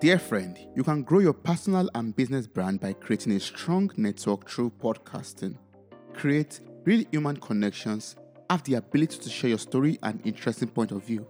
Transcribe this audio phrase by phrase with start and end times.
[0.00, 4.48] Dear friend, you can grow your personal and business brand by creating a strong network
[4.48, 5.56] through podcasting.
[6.14, 8.14] Create real human connections,
[8.48, 11.26] have the ability to share your story and interesting point of view.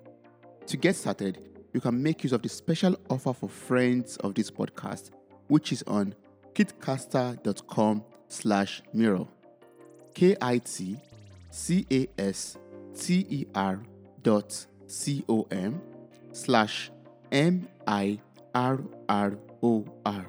[0.67, 1.39] To get started,
[1.73, 5.13] you can make use of the special offer for friends of this podcast,
[5.47, 6.15] which is on
[6.55, 9.27] kitcaster.com slash mirror.
[10.13, 11.01] K-I-T-C-A-S-T-E-R
[14.23, 15.81] dot C-O-M
[16.33, 16.91] slash
[18.55, 20.27] M-I-R-R-O-R.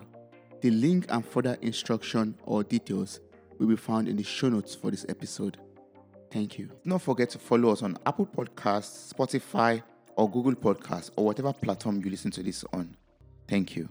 [0.62, 3.20] The link and further instruction or details
[3.58, 5.58] will be found in the show notes for this episode.
[6.32, 6.68] Thank you.
[6.68, 9.82] Do not forget to follow us on Apple Podcasts, Spotify,
[10.16, 12.96] or Google Podcasts, or whatever platform you listen to this on.
[13.48, 13.90] Thank you.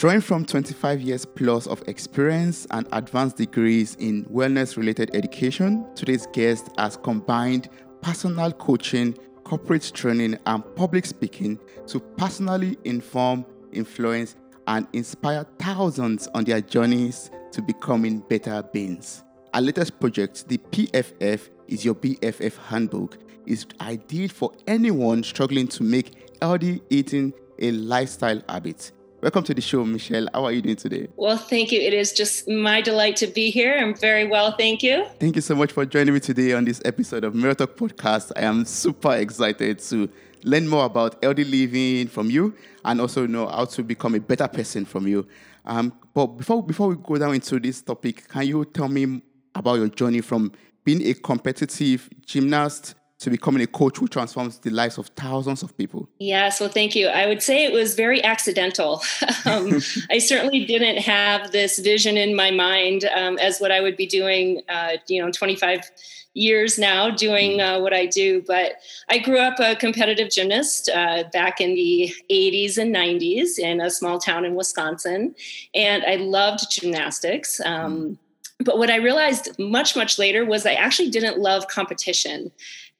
[0.00, 6.26] Drawing from 25 years plus of experience and advanced degrees in wellness related education, today's
[6.32, 7.68] guest has combined
[8.00, 9.12] personal coaching,
[9.44, 14.36] corporate training, and public speaking to personally inform, influence,
[14.68, 19.22] and inspire thousands on their journeys to becoming better beings.
[19.52, 25.82] Our latest project, the PFF is your BFF handbook, is ideal for anyone struggling to
[25.82, 28.92] make healthy eating a lifestyle habit.
[29.22, 30.28] Welcome to the show, Michelle.
[30.32, 31.08] How are you doing today?
[31.14, 31.78] Well, thank you.
[31.78, 33.76] It is just my delight to be here.
[33.76, 35.04] I'm very well, thank you.
[35.18, 38.32] Thank you so much for joining me today on this episode of Mirror Talk Podcast.
[38.34, 40.08] I am super excited to
[40.42, 44.48] learn more about healthy living from you and also know how to become a better
[44.48, 45.26] person from you.
[45.66, 49.20] Um, but before before we go down into this topic, can you tell me
[49.54, 50.50] about your journey from
[50.82, 55.76] being a competitive gymnast to becoming a coach who transforms the lives of thousands of
[55.76, 56.08] people?
[56.18, 57.06] Yeah, well, thank you.
[57.08, 59.02] I would say it was very accidental.
[59.44, 63.96] um, I certainly didn't have this vision in my mind um, as what I would
[63.96, 65.90] be doing, uh, you know, 25
[66.32, 68.42] years now doing uh, what I do.
[68.46, 68.76] But
[69.10, 73.90] I grew up a competitive gymnast uh, back in the 80s and 90s in a
[73.90, 75.34] small town in Wisconsin.
[75.74, 77.60] And I loved gymnastics.
[77.66, 78.18] Um,
[78.64, 82.52] but what I realized much, much later was I actually didn't love competition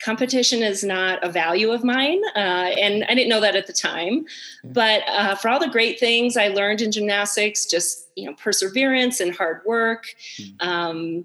[0.03, 3.73] competition is not a value of mine uh, and i didn't know that at the
[3.73, 4.25] time
[4.65, 9.21] but uh, for all the great things i learned in gymnastics just you know perseverance
[9.21, 10.07] and hard work
[10.39, 10.63] mm.
[10.63, 11.25] um,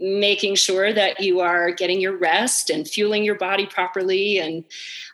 [0.00, 4.64] making sure that you are getting your rest and fueling your body properly and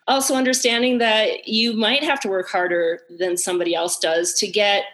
[0.09, 4.85] also understanding that you might have to work harder than somebody else does to get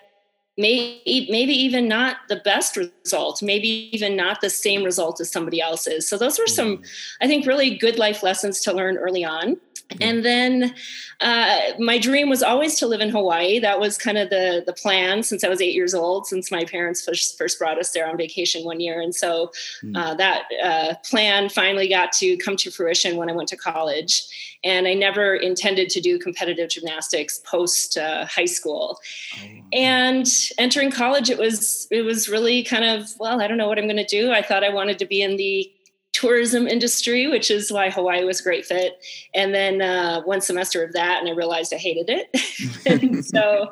[0.59, 5.61] maybe maybe even not the best result maybe even not the same result as somebody
[5.61, 6.87] else's so those were some mm.
[7.23, 9.57] i think really good life lessons to learn early on.
[10.01, 10.75] And then
[11.21, 14.73] uh, my dream was always to live in hawaii that was kind of the the
[14.73, 18.09] plan since i was eight years old since my parents first, first brought us there
[18.09, 19.51] on vacation one year and so
[19.83, 19.97] mm.
[19.97, 24.25] uh, that uh, plan finally got to come to fruition when i went to college
[24.65, 28.99] and I never intended to do competitive gymnastics post uh, high school.
[29.37, 29.47] Oh.
[29.73, 30.27] And
[30.59, 33.87] entering college, it was it was really kind of well, I don't know what I'm
[33.87, 34.33] going to do.
[34.33, 35.71] I thought I wanted to be in the
[36.19, 39.01] tourism industry, which is why Hawaii was a great fit.
[39.35, 42.87] And then uh, one semester of that, and I realized I hated it.
[42.87, 43.71] and so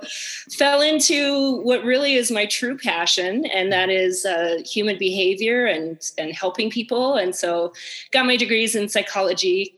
[0.57, 5.99] fell into what really is my true passion, and that is uh, human behavior and
[6.19, 7.15] and helping people.
[7.17, 7.73] And so
[8.13, 9.75] got my degrees in psychology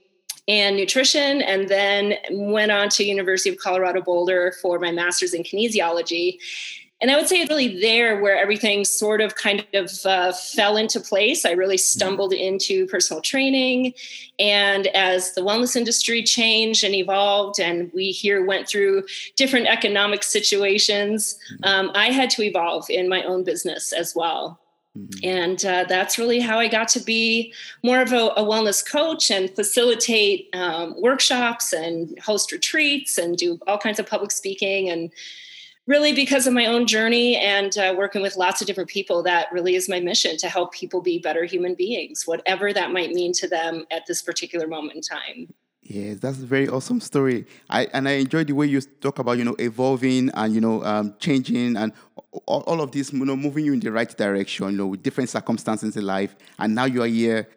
[0.47, 5.43] and nutrition and then went on to university of colorado boulder for my master's in
[5.43, 6.39] kinesiology
[7.01, 10.77] and i would say it's really there where everything sort of kind of uh, fell
[10.77, 13.93] into place i really stumbled into personal training
[14.39, 19.05] and as the wellness industry changed and evolved and we here went through
[19.37, 24.61] different economic situations um, i had to evolve in my own business as well
[24.99, 25.29] Mm-hmm.
[25.29, 29.31] And uh, that's really how I got to be more of a, a wellness coach
[29.31, 34.89] and facilitate um, workshops and host retreats and do all kinds of public speaking.
[34.89, 35.11] And
[35.89, 39.51] really, because of my own journey and uh, working with lots of different people, that
[39.51, 43.33] really is my mission to help people be better human beings, whatever that might mean
[43.33, 45.53] to them at this particular moment in time.
[45.83, 47.47] Yes, that's a very awesome story.
[47.71, 50.85] I and I enjoy the way you talk about you know evolving and you know
[50.85, 51.95] um, changing and
[52.47, 54.67] all, all, of this you know moving you in the right direction.
[54.73, 57.49] You know with different circumstances in life, and now you are here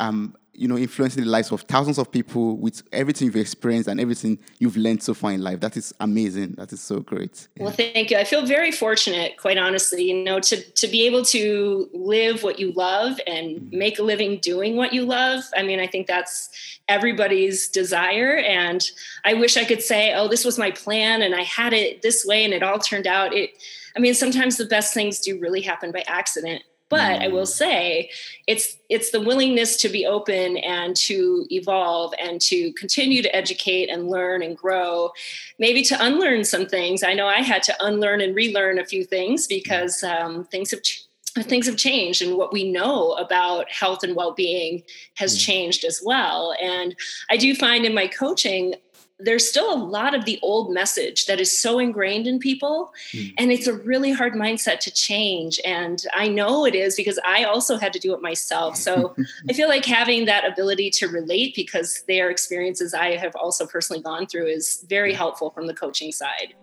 [0.00, 4.00] um, you know, influencing the lives of thousands of people with everything you've experienced and
[4.00, 5.60] everything you've learned so far in life.
[5.60, 6.54] That is amazing.
[6.56, 7.48] That is so great.
[7.56, 7.64] Yeah.
[7.64, 8.16] Well, thank you.
[8.16, 12.58] I feel very fortunate, quite honestly, you know, to to be able to live what
[12.58, 15.44] you love and make a living doing what you love.
[15.56, 16.50] I mean, I think that's
[16.88, 18.36] everybody's desire.
[18.36, 18.88] And
[19.24, 22.24] I wish I could say, oh, this was my plan and I had it this
[22.24, 23.34] way and it all turned out.
[23.34, 23.50] It
[23.96, 27.48] I mean, sometimes the best things do really happen by accident but i will mm.
[27.48, 28.10] say
[28.46, 33.88] it's it's the willingness to be open and to evolve and to continue to educate
[33.88, 35.10] and learn and grow
[35.58, 39.04] maybe to unlearn some things i know i had to unlearn and relearn a few
[39.04, 41.06] things because um, things have changed
[41.42, 44.82] things have changed and what we know about health and well-being
[45.14, 45.40] has mm.
[45.44, 46.96] changed as well and
[47.30, 48.74] i do find in my coaching
[49.18, 53.32] there's still a lot of the old message that is so ingrained in people mm.
[53.38, 57.44] and it's a really hard mindset to change and i know it is because i
[57.44, 58.76] also had to do it myself.
[58.76, 59.14] So
[59.48, 63.66] i feel like having that ability to relate because they are experiences i have also
[63.66, 66.54] personally gone through is very helpful from the coaching side.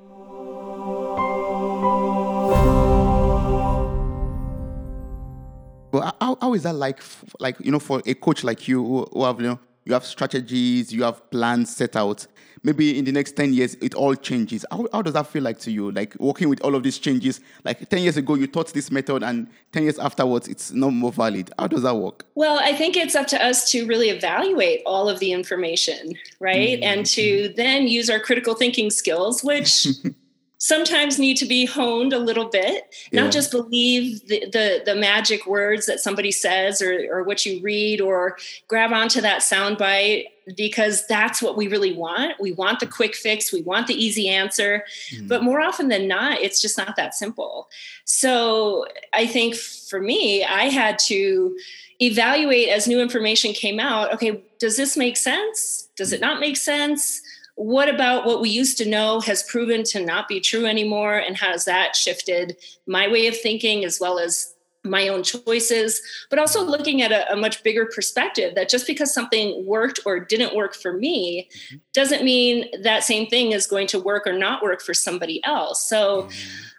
[5.92, 7.02] Well how, how is that like
[7.40, 10.06] like you know for a coach like you who, who have you know you have
[10.06, 12.26] strategies, you have plans set out.
[12.66, 14.66] Maybe in the next 10 years, it all changes.
[14.72, 15.92] How, how does that feel like to you?
[15.92, 19.22] Like working with all of these changes, like 10 years ago, you taught this method,
[19.22, 21.52] and 10 years afterwards, it's no more valid.
[21.60, 22.26] How does that work?
[22.36, 26.80] Well, I think it's up to us to really evaluate all of the information, right?
[26.80, 26.84] Mm-hmm.
[26.84, 29.88] And to then use our critical thinking skills, which
[30.64, 33.22] sometimes need to be honed a little bit yeah.
[33.22, 37.62] not just believe the, the, the magic words that somebody says or or what you
[37.62, 38.38] read or
[38.70, 42.40] grab onto that soundbite because that's what we really want.
[42.40, 43.52] We want the quick fix.
[43.52, 44.84] We want the easy answer.
[45.12, 45.28] Mm.
[45.28, 47.68] but more often than not it's just not that simple.
[48.06, 51.58] So i think for me i had to
[52.00, 55.90] evaluate as new information came out okay does this make sense?
[55.98, 57.22] Does it not make sense
[57.56, 61.18] what about what we used to know has proven to not be true anymore?
[61.18, 62.58] And how has that shifted
[62.88, 64.54] my way of thinking as well as
[64.84, 66.02] my own choices?
[66.30, 70.20] But also looking at a, a, much bigger perspective that just because something worked or
[70.20, 71.78] didn't work for me mm-hmm.
[71.94, 75.88] doesn't mean that same thing is going to work or not work for somebody else.
[75.88, 76.30] So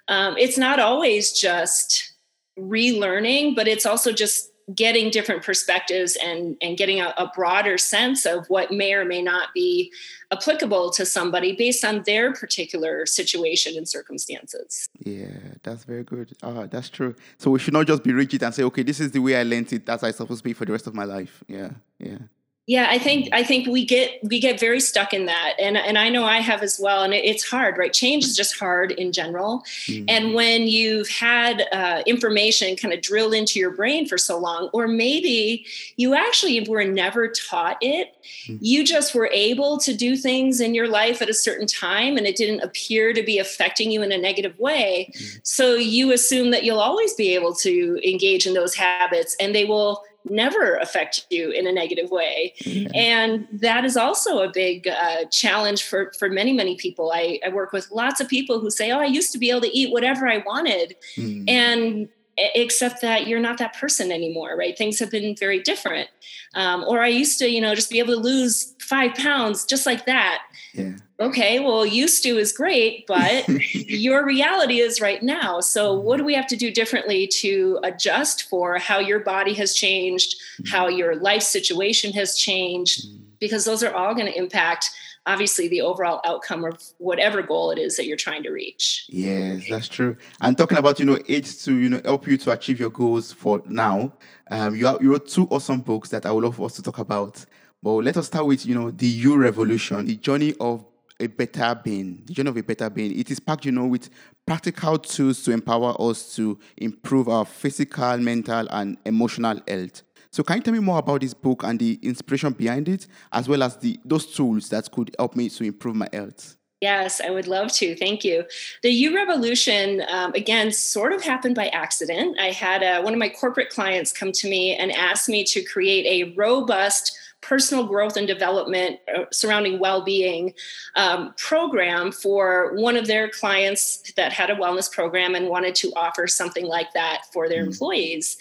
[0.09, 2.15] um, it's not always just
[2.59, 8.25] relearning but it's also just getting different perspectives and and getting a, a, broader sense
[8.25, 9.93] of what may or may not be
[10.33, 14.89] applicable to somebody based on their particular situation and circumstances.
[15.01, 15.27] Yeah
[15.63, 16.33] that's very good.
[16.43, 17.15] Uh, that's true.
[17.39, 19.43] So we should not just be rigid and say okay this is the way i
[19.43, 19.85] learned it.
[19.85, 21.45] That's it's supposed to be for the rest of my life.
[21.47, 22.19] Yeah yeah
[22.67, 25.99] yeah i think i think we get we get very stuck in that and and
[25.99, 29.13] i know i have as well and it's hard right change is just hard in
[29.13, 30.05] general mm-hmm.
[30.09, 34.71] and when you've had uh, information kind of drilled into your brain for so long
[34.73, 35.67] or maybe
[35.97, 38.15] you actually were never taught it
[38.47, 38.57] mm-hmm.
[38.61, 42.27] you just were able to do things in your life at a certain time and
[42.27, 45.39] it didn't appear to be affecting you in a negative way mm-hmm.
[45.43, 49.65] so you assume that you'll always be able to engage in those habits and they
[49.67, 52.89] will never affect you in a negative way yeah.
[52.95, 57.51] and that is also a big uh, challenge for for many many people I, I,
[57.51, 59.93] work with lots of people who say oh i used to be able to eat
[59.93, 61.45] whatever i wanted mm.
[61.49, 66.09] and except that you're not that person anymore right things have been very different
[66.55, 69.87] um, or i used to you know just be able to lose five pounds just
[69.87, 70.43] like that
[70.73, 70.93] yeah.
[71.21, 76.25] okay well used to is great but your reality is right now so what do
[76.25, 80.99] we have to do differently to adjust for how your body has changed how mm-hmm.
[80.99, 83.25] your life situation has changed mm-hmm.
[83.39, 84.91] because those are all going to impact
[85.27, 89.07] obviously the overall outcome of whatever goal it is that you're trying to reach.
[89.09, 90.17] Yes, that's true.
[90.41, 93.33] And talking about you know aids to you know help you to achieve your goals
[93.33, 94.13] for now.
[94.51, 96.83] Um, you, have, you wrote two awesome books that I would love for us to
[96.83, 97.45] talk about.
[97.83, 100.85] But let us start with you know the You Revolution, the journey of
[101.21, 103.19] a better being, the journey of a better being.
[103.19, 104.11] It is packed, you know, with
[104.47, 110.03] practical tools to empower us to improve our physical, mental, and emotional health.
[110.35, 113.49] So can you tell me more about this book and the inspiration behind it, as
[113.49, 116.57] well as the those tools that could help me to improve my health?
[116.81, 117.95] Yes, I would love to.
[117.95, 118.43] Thank you.
[118.83, 122.37] The U Revolution, um, again, sort of happened by accident.
[122.41, 125.63] I had uh, one of my corporate clients come to me and ask me to
[125.63, 130.53] create a robust personal growth and development uh, surrounding well-being
[130.97, 135.93] um, program for one of their clients that had a wellness program and wanted to
[135.95, 137.67] offer something like that for their mm.
[137.67, 138.37] employees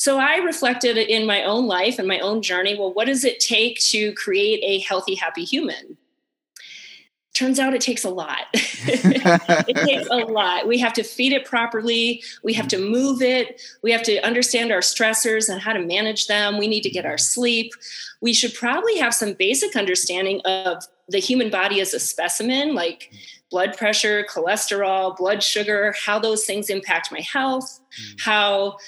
[0.00, 3.38] so I reflected in my own life and my own journey well, what does it
[3.38, 5.98] take to create a healthy, happy human?
[7.34, 8.46] Turns out it takes a lot.
[8.54, 10.66] it takes a lot.
[10.66, 12.22] We have to feed it properly.
[12.42, 12.90] We have to mm-hmm.
[12.90, 13.60] move it.
[13.82, 16.56] We have to understand our stressors and how to manage them.
[16.56, 17.18] We need to get our mm-hmm.
[17.18, 17.72] sleep.
[18.22, 23.10] We should probably have some basic understanding of the human body as a specimen, like
[23.12, 23.16] mm-hmm.
[23.50, 27.80] blood pressure, cholesterol, blood sugar, how those things impact my health,
[28.18, 28.78] how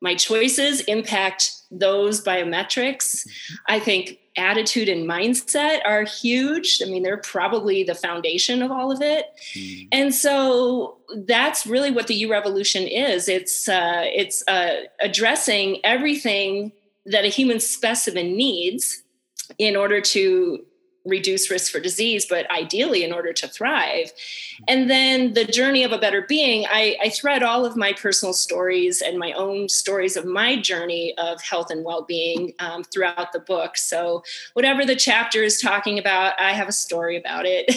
[0.00, 3.26] my choices impact those biometrics.
[3.68, 6.80] I think attitude and mindset are huge.
[6.82, 9.26] I mean, they're probably the foundation of all of it.
[9.54, 9.88] Mm.
[9.92, 13.28] And so that's really what the U Revolution is.
[13.28, 16.72] It's uh, it's uh, addressing everything
[17.06, 19.02] that a human specimen needs
[19.58, 20.64] in order to
[21.10, 24.12] reduce risk for disease, but ideally in order to thrive.
[24.68, 28.32] And then the journey of a better being, I, I, thread all of my personal
[28.32, 33.32] stories and my own stories of my journey of health and well being um, throughout
[33.32, 33.76] the book.
[33.76, 37.74] So, whatever the chapter is talking about, I have a story about it.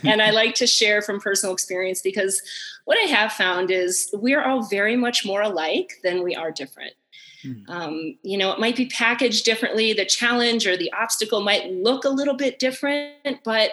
[0.04, 2.42] and I like to share from personal experience because
[2.84, 6.94] what I have found is we're all very much more alike than we are different.
[7.44, 7.70] Mm-hmm.
[7.70, 9.92] Um, you know, it might be packaged differently.
[9.92, 13.72] The challenge or the obstacle might look a little bit different, but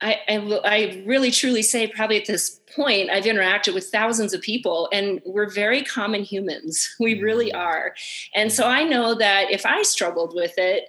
[0.00, 4.40] I, I, I, really truly say, probably at this point, I've interacted with thousands of
[4.40, 6.94] people, and we're very common humans.
[7.00, 7.56] We really hmm.
[7.56, 7.94] are.
[8.34, 10.84] And so I know that if I struggled with it,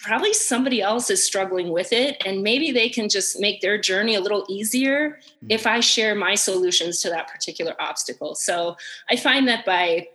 [0.00, 4.16] probably somebody else is struggling with it, and maybe they can just make their journey
[4.16, 5.46] a little easier hmm.
[5.48, 8.34] if I share my solutions to that particular obstacle.
[8.34, 8.76] So
[9.08, 10.08] I find that by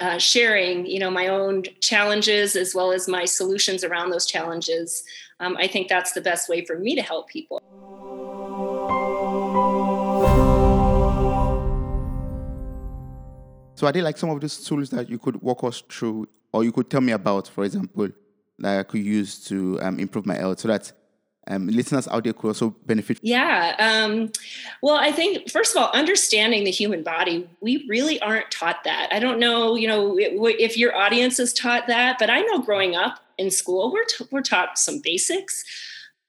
[0.00, 5.04] uh, sharing, you know, my own challenges as well as my solutions around those challenges.
[5.40, 7.60] Um, I think that's the best way for me to help people.
[13.76, 16.64] So, are there like some of these tools that you could walk us through, or
[16.64, 18.08] you could tell me about, for example,
[18.58, 20.92] that I could use to um, improve my health, so that
[21.46, 23.18] um, listeners out there could also benefit?
[23.22, 23.76] Yeah.
[23.78, 24.30] Um,
[24.82, 29.08] well, I think, first of all, understanding the human body, we really aren't taught that.
[29.12, 32.94] I don't know, you know, if your audience is taught that, but I know growing
[32.96, 35.64] up in school, we're, t- we're taught some basics,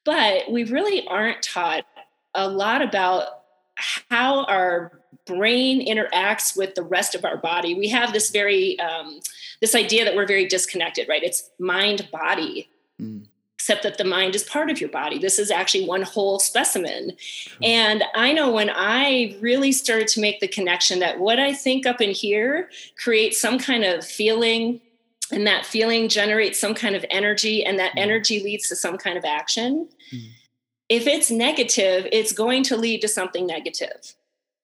[0.03, 1.85] but we really aren't taught
[2.33, 3.27] a lot about
[3.75, 7.73] how our brain interacts with the rest of our body.
[7.73, 9.19] We have this very, um,
[9.61, 11.23] this idea that we're very disconnected, right?
[11.23, 12.69] It's mind body.
[13.01, 13.27] Mm
[13.65, 15.17] except that the mind is part of your body.
[15.17, 17.13] This is actually one whole specimen.
[17.63, 21.87] And I know when I really started to make the connection that what I think
[21.87, 24.81] up in here creates some kind of feeling,
[25.31, 28.01] and that feeling generates some kind of energy, and that mm.
[28.01, 29.89] energy leads to some kind of action.
[30.13, 30.27] Mm.
[30.87, 34.13] If it's negative, it's going to lead to something negative.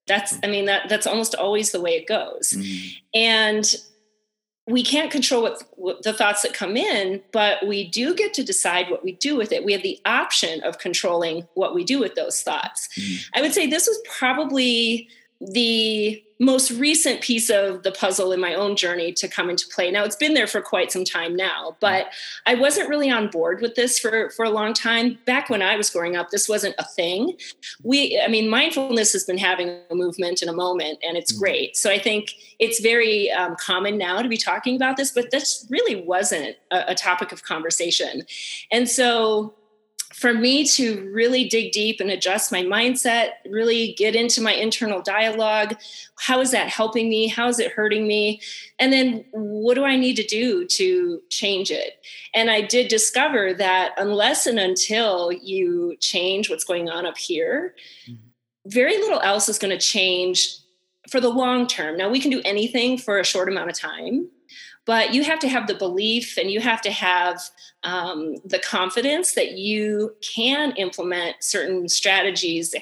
[0.05, 2.53] That's, I mean, that that's almost always the way it goes.
[2.55, 2.91] Mm.
[3.15, 3.75] And
[4.67, 8.43] we can't control what, what, the thoughts that come in, but we do get to
[8.43, 9.65] decide what we do with it.
[9.65, 12.87] We have the option of controlling what we do with those thoughts.
[12.97, 13.25] Mm.
[13.35, 15.09] I would say this was probably
[15.49, 19.91] the most recent piece of the puzzle in my own journey to come into play.
[19.91, 22.07] Now it's been there for quite some time now, but
[22.47, 25.19] I wasn't really on board with this for for a long time.
[25.25, 27.37] Back when I was growing up, this wasn't a thing.
[27.83, 31.41] We I mean mindfulness has been having a movement in a moment and it's mm-hmm.
[31.41, 31.77] great.
[31.77, 35.67] So I think it's very um, common now to be talking about this, but this
[35.69, 38.23] really wasn't a, a topic of conversation.
[38.71, 39.53] And so
[40.21, 45.01] for me to really dig deep and adjust my mindset, really get into my internal
[45.01, 45.75] dialogue.
[46.19, 47.27] How is that helping me?
[47.27, 48.39] How is it hurting me?
[48.77, 52.05] And then what do I need to do to change it?
[52.35, 57.73] And I did discover that unless and until you change what's going on up here,
[58.07, 58.21] mm-hmm.
[58.67, 60.55] very little else is going to change
[61.09, 61.97] for the long term.
[61.97, 64.29] Now, we can do anything for a short amount of time
[64.85, 67.41] but you have to have the belief and you have to have
[67.83, 72.73] um, the confidence that you can implement certain strategies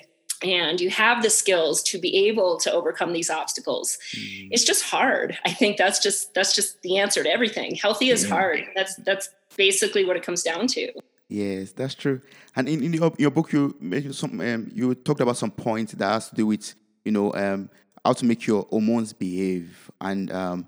[0.41, 3.97] and you have the skills to be able to overcome these obstacles.
[4.15, 4.47] Mm.
[4.51, 5.37] it's just hard.
[5.45, 7.75] I think that's just that's just the answer to everything.
[7.75, 8.29] Healthy is yeah.
[8.29, 8.63] hard.
[8.75, 10.91] That's that's basically what it comes down to.
[11.27, 12.21] Yes that's true.
[12.55, 15.93] And in, in your, your book you mentioned some um, you talked about some points
[15.93, 17.69] that has to do with you know um,
[18.05, 20.67] how to make your hormones behave and um,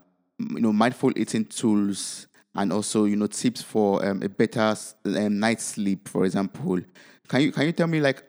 [0.52, 5.40] you know, mindful eating tools and also, you know, tips for um, a better um,
[5.40, 6.80] night's sleep, for example.
[7.28, 8.24] Can you can you tell me like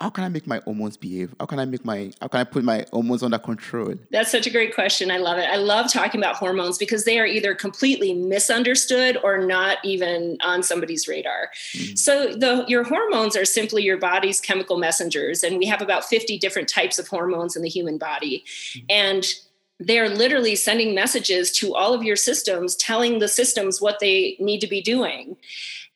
[0.00, 1.34] how can I make my hormones behave?
[1.40, 3.94] How can I make my how can I put my hormones under control?
[4.10, 5.10] That's such a great question.
[5.10, 5.48] I love it.
[5.48, 10.62] I love talking about hormones because they are either completely misunderstood or not even on
[10.62, 11.50] somebody's radar.
[11.72, 11.94] Mm-hmm.
[11.96, 16.38] So the your hormones are simply your body's chemical messengers and we have about 50
[16.38, 18.44] different types of hormones in the human body.
[18.46, 18.86] Mm-hmm.
[18.90, 19.26] And
[19.78, 24.60] they're literally sending messages to all of your systems telling the systems what they need
[24.60, 25.36] to be doing.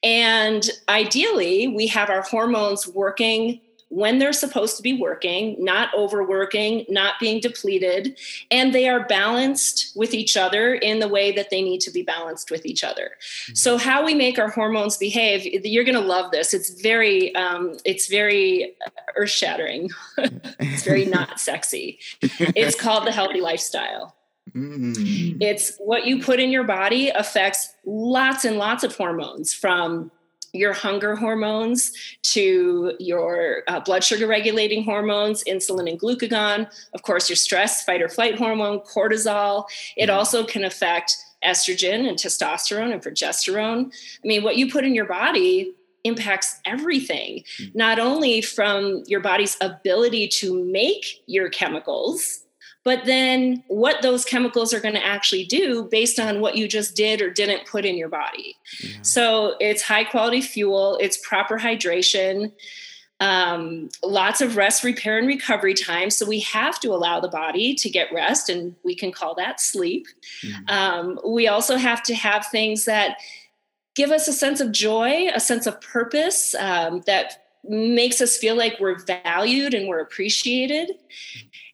[0.02, 3.60] And ideally we have our hormones working
[3.90, 8.16] when they're supposed to be working, not overworking, not being depleted,
[8.50, 12.02] and they are balanced with each other in the way that they need to be
[12.02, 13.11] balanced with each other.
[13.11, 13.54] Mm-hmm.
[13.54, 16.54] So, how we make our hormones behave, you're going to love this.
[16.54, 18.76] It's very, um, it's very
[19.16, 19.90] earth shattering.
[20.18, 21.99] it's very not sexy.
[22.23, 24.14] It's called the healthy lifestyle.
[24.54, 25.37] Mm.
[25.40, 30.11] It's what you put in your body affects lots and lots of hormones from
[30.52, 31.92] your hunger hormones
[32.23, 38.02] to your uh, blood sugar regulating hormones, insulin and glucagon, of course, your stress, fight
[38.02, 39.64] or flight hormone, cortisol.
[39.97, 40.14] It mm.
[40.14, 43.87] also can affect estrogen and testosterone and progesterone.
[43.87, 47.75] I mean, what you put in your body impacts everything, mm.
[47.75, 52.39] not only from your body's ability to make your chemicals,
[52.84, 56.96] but then what those chemicals are going to actually do based on what you just
[56.96, 58.56] did or didn't put in your body.
[58.82, 59.02] Yeah.
[59.02, 62.52] So it's high quality fuel, it's proper hydration.
[63.22, 66.08] Um, lots of rest, repair, and recovery time.
[66.08, 69.60] So we have to allow the body to get rest, and we can call that
[69.60, 70.06] sleep.
[70.42, 70.70] Mm-hmm.
[70.70, 73.18] Um, we also have to have things that
[73.94, 78.56] give us a sense of joy, a sense of purpose um, that makes us feel
[78.56, 80.92] like we're valued and we're appreciated.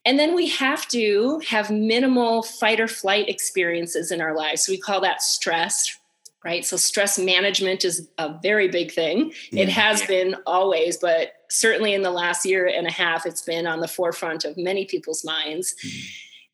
[0.06, 4.64] And then we have to have minimal fight or flight experiences in our lives.
[4.64, 5.98] So we call that stress,
[6.44, 6.64] right?
[6.64, 9.32] So stress management is a very big thing.
[9.50, 9.64] Yeah.
[9.64, 13.66] It has been always, but certainly in the last year and a half, it's been
[13.66, 15.74] on the forefront of many people's minds.
[15.84, 16.06] Mm-hmm.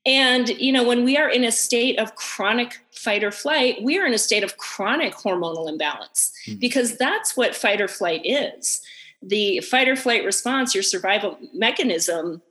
[0.04, 3.98] And, you know, when we are in a state of chronic fight or flight, we
[3.98, 6.58] are in a state of chronic hormonal imbalance mm-hmm.
[6.58, 8.80] because that's what fight or flight is.
[9.22, 12.42] The fight or flight response, your survival mechanism,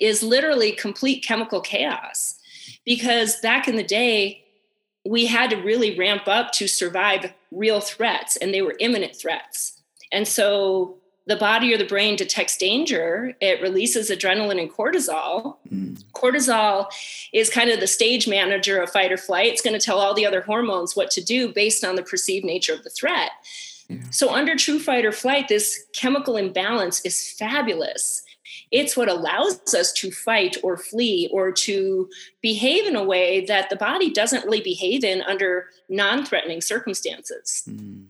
[0.00, 2.38] is literally complete chemical chaos.
[2.84, 4.44] Because back in the day,
[5.06, 9.80] we had to really ramp up to survive real threats, and they were imminent threats.
[10.12, 15.56] And so the body or the brain detects danger, it releases adrenaline and cortisol.
[15.72, 16.02] Mm.
[16.12, 16.86] Cortisol
[17.32, 19.52] is kind of the stage manager of fight or flight.
[19.52, 22.44] It's going to tell all the other hormones what to do based on the perceived
[22.44, 23.30] nature of the threat.
[23.88, 23.98] Yeah.
[24.10, 28.22] So, under true fight or flight, this chemical imbalance is fabulous.
[28.70, 32.08] It's what allows us to fight or flee or to
[32.40, 37.64] behave in a way that the body doesn't really behave in under non threatening circumstances.
[37.68, 38.08] Mm.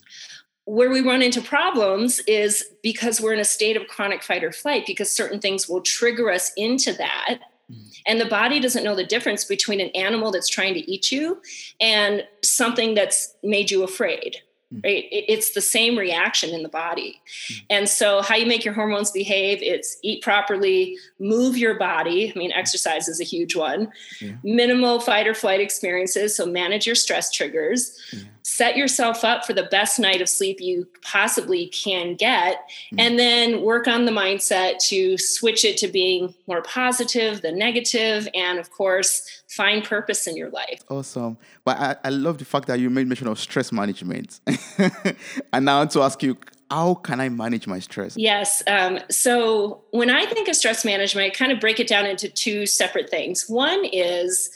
[0.65, 4.53] Where we run into problems is because we're in a state of chronic fight or
[4.53, 7.39] flight, because certain things will trigger us into that.
[7.73, 8.01] Mm.
[8.07, 11.41] And the body doesn't know the difference between an animal that's trying to eat you
[11.81, 14.37] and something that's made you afraid.
[14.85, 15.05] Right?
[15.11, 17.21] It's the same reaction in the body.
[17.51, 17.63] Mm.
[17.71, 22.33] and so how you make your hormones behave it's eat properly move your body.
[22.35, 23.91] I mean exercise is a huge one.
[24.21, 24.33] Yeah.
[24.43, 27.99] minimal fight or flight experiences so manage your stress triggers.
[28.13, 28.21] Yeah.
[28.51, 32.99] Set yourself up for the best night of sleep you possibly can get mm.
[32.99, 38.27] and then work on the mindset to switch it to being more positive than negative
[38.35, 40.83] and of course find purpose in your life.
[40.91, 41.39] Awesome.
[41.65, 44.41] But I, I love the fact that you made mention of stress management.
[45.53, 46.37] and now to ask you,
[46.73, 48.17] how can I manage my stress?
[48.17, 48.65] Yes.
[48.67, 52.29] Um, so when I think of stress management, I kind of break it down into
[52.29, 53.49] two separate things.
[53.49, 54.51] One is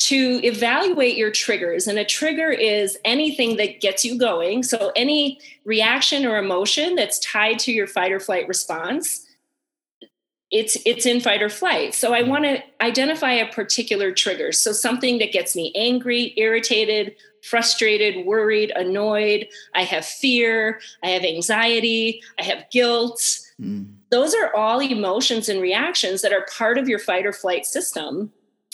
[0.00, 1.86] to evaluate your triggers.
[1.86, 4.62] And a trigger is anything that gets you going.
[4.62, 9.26] So any reaction or emotion that's tied to your fight or flight response
[10.50, 11.94] it's it's in fight or flight.
[11.94, 14.50] So i want to identify a particular trigger.
[14.52, 19.48] So something that gets me angry irritated frustrated worried annoyed.
[19.74, 20.80] I have fear.
[21.02, 22.20] I have anxiety.
[22.38, 23.20] I have guilt.
[23.60, 23.92] Mm.
[24.10, 28.32] those are all emotions and reactions that are part of your fight or flight system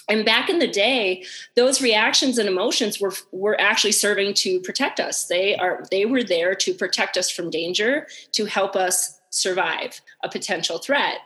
[0.08, 5.00] and back in the day those reactions and emotions were were actually serving to protect
[5.00, 10.00] us they are they were there to protect us from danger to help us survive
[10.22, 11.18] a potential threat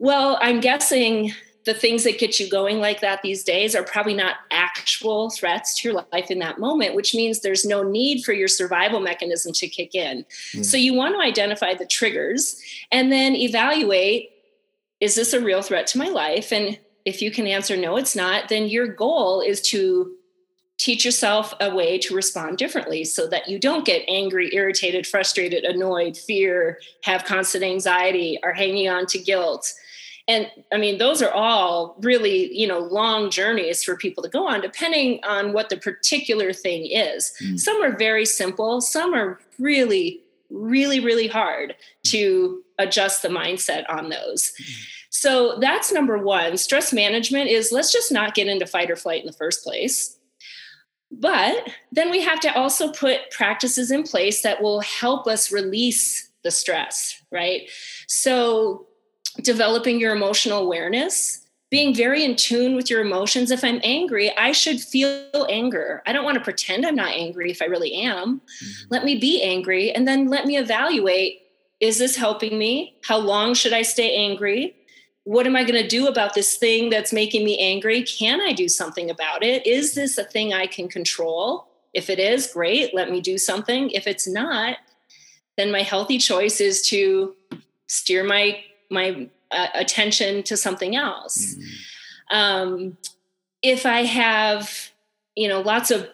[0.00, 1.32] well, I'm guessing
[1.66, 5.78] the things that get you going like that these days are probably not actual threats
[5.78, 9.52] to your life in that moment, which means there's no need for your survival mechanism
[9.52, 10.24] to kick in.
[10.54, 10.64] Mm.
[10.64, 12.58] So you want to identify the triggers
[12.90, 14.30] and then evaluate
[15.00, 16.50] is this a real threat to my life?
[16.50, 20.14] And if you can answer no, it's not, then your goal is to
[20.78, 25.64] teach yourself a way to respond differently so that you don't get angry, irritated, frustrated,
[25.64, 29.72] annoyed, fear, have constant anxiety, are hanging on to guilt
[30.30, 34.46] and i mean those are all really you know long journeys for people to go
[34.46, 37.58] on depending on what the particular thing is mm.
[37.58, 44.08] some are very simple some are really really really hard to adjust the mindset on
[44.08, 44.74] those mm.
[45.10, 49.20] So that's number one stress management is let's just not get into fight or flight
[49.20, 50.16] in the first place
[51.12, 56.30] but then we have to also put practices in place that will help us release
[56.42, 57.68] the stress right
[58.06, 58.86] so
[59.42, 63.50] developing your emotional awareness, being very in tune with your emotions.
[63.50, 66.02] If I'm angry, I should feel anger.
[66.06, 68.40] I don't want to pretend I'm not angry if I really am.
[68.40, 68.88] Mm-hmm.
[68.90, 71.42] Let me be angry and then let me evaluate
[71.78, 72.94] is this helping me?
[73.04, 74.76] How long should I stay angry?
[75.30, 78.02] What am I going to do about this thing that's making me angry?
[78.02, 79.64] Can I do something about it?
[79.64, 81.68] Is this a thing I can control?
[81.94, 83.90] If it is, great, let me do something.
[83.90, 84.78] If it's not,
[85.56, 87.36] then my healthy choice is to
[87.86, 91.54] steer my my uh, attention to something else.
[91.54, 92.36] Mm-hmm.
[92.36, 92.98] Um,
[93.62, 94.90] if I have,
[95.36, 96.08] you know, lots of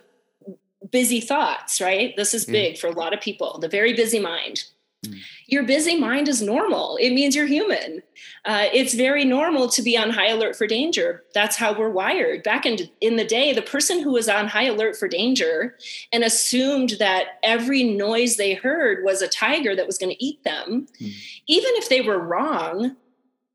[0.90, 2.14] busy thoughts, right?
[2.16, 4.64] This is big for a lot of people, the very busy mind.
[5.08, 5.18] Mm.
[5.46, 6.96] Your busy mind is normal.
[7.00, 8.02] It means you're human.
[8.44, 11.24] Uh, it's very normal to be on high alert for danger.
[11.34, 12.42] That's how we're wired.
[12.42, 15.76] Back in, in the day, the person who was on high alert for danger
[16.12, 20.42] and assumed that every noise they heard was a tiger that was going to eat
[20.44, 21.12] them, mm.
[21.46, 22.96] even if they were wrong,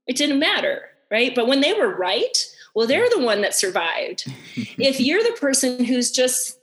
[0.07, 1.33] it didn't matter, right?
[1.35, 2.37] But when they were right,
[2.73, 4.25] well, they're the one that survived.
[4.55, 6.57] if you're the person who's just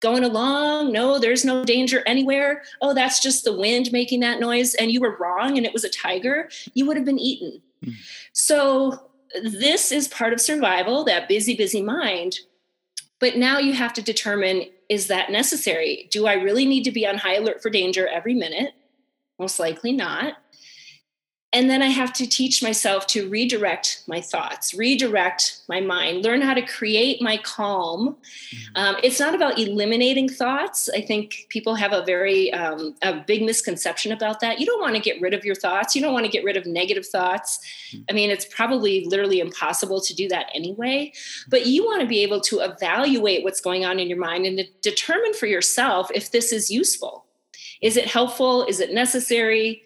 [0.00, 2.62] going along, no, there's no danger anywhere.
[2.80, 5.84] Oh, that's just the wind making that noise, and you were wrong, and it was
[5.84, 7.60] a tiger, you would have been eaten.
[7.84, 7.94] Mm.
[8.32, 9.10] So,
[9.42, 12.38] this is part of survival, that busy, busy mind.
[13.18, 16.08] But now you have to determine is that necessary?
[16.10, 18.72] Do I really need to be on high alert for danger every minute?
[19.38, 20.38] Most likely not
[21.54, 26.42] and then I have to teach myself to redirect my thoughts, redirect my mind, learn
[26.42, 28.16] how to create my calm.
[28.50, 28.76] Mm-hmm.
[28.76, 30.90] Um, it's not about eliminating thoughts.
[30.94, 34.60] I think people have a very um, a big misconception about that.
[34.60, 35.96] You don't want to get rid of your thoughts.
[35.96, 37.60] You don't want to get rid of negative thoughts.
[37.92, 38.02] Mm-hmm.
[38.10, 41.12] I mean, it's probably literally impossible to do that anyway.
[41.48, 44.68] But you want to be able to evaluate what's going on in your mind and
[44.82, 47.24] determine for yourself if this is useful.
[47.80, 48.66] Is it helpful?
[48.66, 49.84] Is it necessary?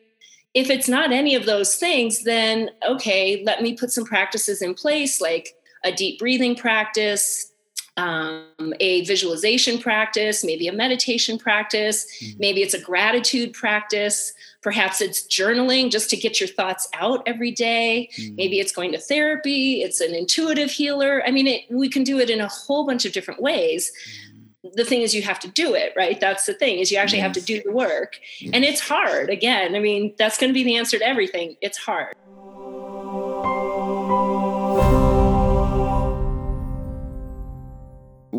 [0.55, 4.75] If it's not any of those things, then okay, let me put some practices in
[4.75, 7.53] place like a deep breathing practice,
[7.97, 12.39] um, a visualization practice, maybe a meditation practice, mm-hmm.
[12.39, 17.51] maybe it's a gratitude practice, perhaps it's journaling just to get your thoughts out every
[17.51, 18.09] day.
[18.17, 18.37] Mm-hmm.
[18.37, 21.23] Maybe it's going to therapy, it's an intuitive healer.
[21.27, 23.91] I mean, it, we can do it in a whole bunch of different ways.
[23.91, 24.32] Mm-hmm
[24.75, 26.21] the thing is you have to do it right?
[26.21, 27.27] That's the thing is you actually yes.
[27.27, 28.19] have to do the work.
[28.39, 28.51] Yes.
[28.55, 31.79] and it's hard again i mean that's going to be the answer to everything it's
[31.79, 32.15] hard.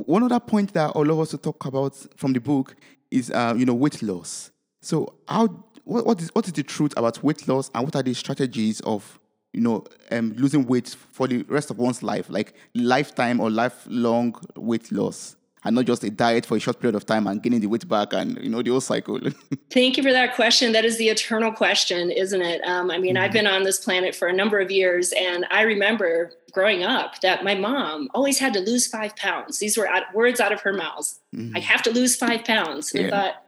[0.06, 2.76] One other point that all of us to talk about from the book
[3.10, 4.52] is uh, you know weight loss.
[4.82, 5.48] So how
[5.86, 8.80] what, what is what is the truth about weight loss and what are the strategies
[8.82, 9.20] of
[9.54, 14.36] you know um, losing weight for the rest of one's life like lifetime or lifelong
[14.56, 17.60] weight loss and not just a diet for a short period of time and gaining
[17.60, 19.20] the weight back and you know the whole cycle
[19.72, 23.16] thank you for that question that is the eternal question isn't it um, i mean
[23.16, 23.24] mm-hmm.
[23.24, 27.20] i've been on this planet for a number of years and i remember growing up
[27.22, 30.74] that my mom always had to lose five pounds these were words out of her
[30.74, 31.56] mouth mm-hmm.
[31.56, 33.08] i have to lose five pounds and yeah.
[33.08, 33.44] i thought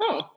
[0.00, 0.30] oh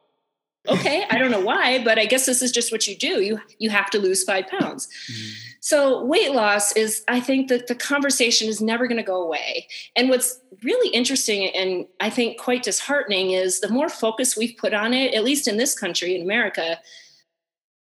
[0.67, 3.39] okay i don't know why but i guess this is just what you do you
[3.59, 5.46] you have to lose five pounds mm-hmm.
[5.67, 9.67] So weight loss is i think that the conversation is never going to go away.
[9.97, 14.73] And what's really interesting and i think quite disheartening is the more focus we've put
[14.73, 16.79] on it at least in this country in america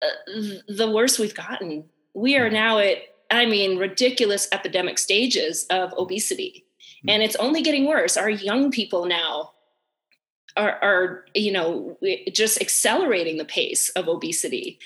[0.02, 1.84] uh, the worse we've gotten.
[2.14, 3.00] We are now at
[3.32, 6.64] i mean ridiculous epidemic stages of obesity.
[6.64, 7.10] Mm-hmm.
[7.10, 8.16] and it's only getting worse.
[8.16, 9.52] Our young people now
[10.58, 11.98] are, are you know
[12.34, 14.80] just accelerating the pace of obesity.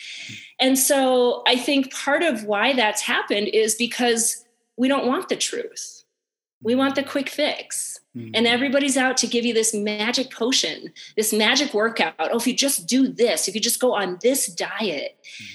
[0.60, 4.46] And so i think part of why that's happened is because
[4.78, 6.04] we don't want the truth.
[6.64, 7.98] We want the quick fix.
[8.14, 8.32] Mm-hmm.
[8.34, 12.14] and everybody's out to give you this magic potion this magic workout.
[12.20, 15.18] Oh if you just do this if you just go on this diet.
[15.18, 15.46] Mm-hmm.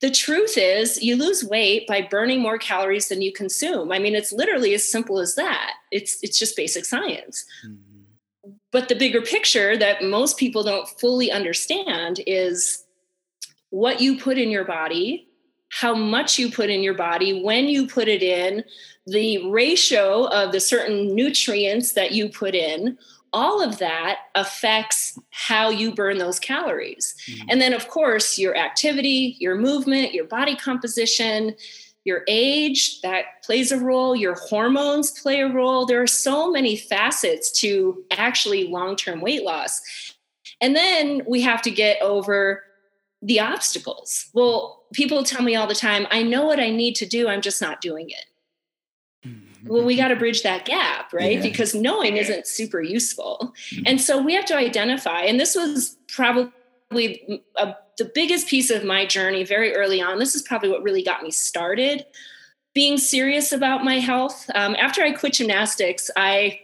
[0.00, 3.92] the truth is you lose weight by burning more calories than you consume.
[3.92, 5.72] I mean it's literally as simple as that.
[5.92, 7.44] It's it's just basic science.
[7.66, 7.87] Mm-hmm
[8.70, 12.84] but the bigger picture that most people don't fully understand is
[13.70, 15.28] what you put in your body,
[15.70, 18.64] how much you put in your body, when you put it in,
[19.06, 22.98] the ratio of the certain nutrients that you put in,
[23.32, 27.14] all of that affects how you burn those calories.
[27.26, 27.46] Mm-hmm.
[27.50, 31.54] And then, of course, your activity, your movement, your body composition,
[32.08, 35.86] your age that plays a role your hormones play a role.
[35.86, 39.80] There are so many facets to actually long-term weight loss.
[40.60, 42.64] And then we have to get over
[43.22, 44.30] the obstacles.
[44.32, 47.42] Well people tell me all the time i know what i need to do i'm
[47.42, 48.24] just not doing it.
[49.66, 51.36] Well we got to bridge that gap right?
[51.36, 51.42] Yeah.
[51.42, 53.52] because knowing isn't super useful.
[53.70, 53.82] Mm-hmm.
[53.86, 56.52] and so we have to identify and this was probably
[56.92, 60.18] a, the biggest piece of my journey very early on.
[60.18, 62.04] This is probably what really got me started
[62.74, 64.48] being serious about my health.
[64.54, 66.60] Um, after I quit gymnastics, I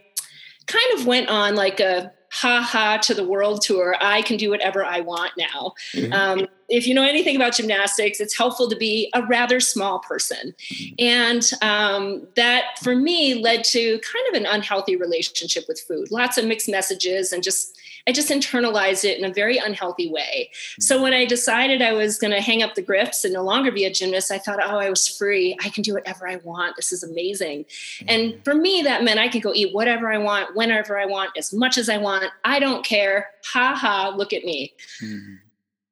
[0.65, 3.95] kind of went on like a ha ha to the world tour.
[3.99, 5.73] I can do whatever I want now.
[5.93, 6.13] Mm-hmm.
[6.13, 10.53] Um, if you know anything about gymnastics, it's helpful to be a rather small person.
[10.59, 10.95] Mm-hmm.
[10.99, 16.37] And um, that for me led to kind of an unhealthy relationship with food, lots
[16.37, 17.77] of mixed messages and just
[18.07, 20.51] I just internalized it in a very unhealthy way.
[20.79, 23.71] So when I decided I was going to hang up the grips and no longer
[23.71, 25.57] be a gymnast, I thought, oh, I was free.
[25.63, 26.75] I can do whatever I want.
[26.75, 27.65] This is amazing.
[28.07, 28.41] And mm-hmm.
[28.43, 31.51] for me, that meant I could go eat whatever I want, whenever I want, as
[31.51, 32.25] much as I want.
[32.43, 33.29] I don't care.
[33.53, 34.73] Ha ha, look at me.
[35.03, 35.35] Mm-hmm.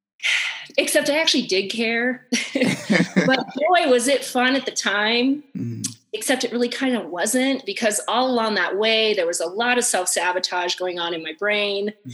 [0.77, 2.27] Except I actually did care.
[3.25, 5.43] but boy, was it fun at the time.
[5.57, 5.81] Mm-hmm
[6.13, 9.77] except it really kind of wasn't because all along that way there was a lot
[9.77, 11.91] of self-sabotage going on in my brain.
[12.07, 12.13] Mm.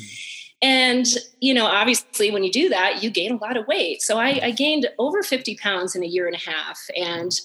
[0.62, 1.06] and
[1.40, 4.02] you know obviously when you do that you gain a lot of weight.
[4.02, 6.80] So i, I gained over 50 pounds in a year and a half.
[6.96, 7.40] And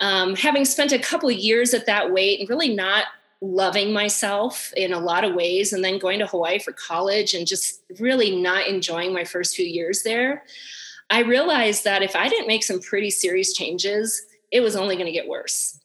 [0.00, 3.04] um, having spent a couple of years at that weight and really not
[3.42, 7.46] loving myself in a lot of ways and then going to hawaii for college and
[7.46, 10.44] just really not enjoying my first few years there
[11.08, 15.06] i realized that if i didn't make some pretty serious changes it was only going
[15.06, 15.79] to get worse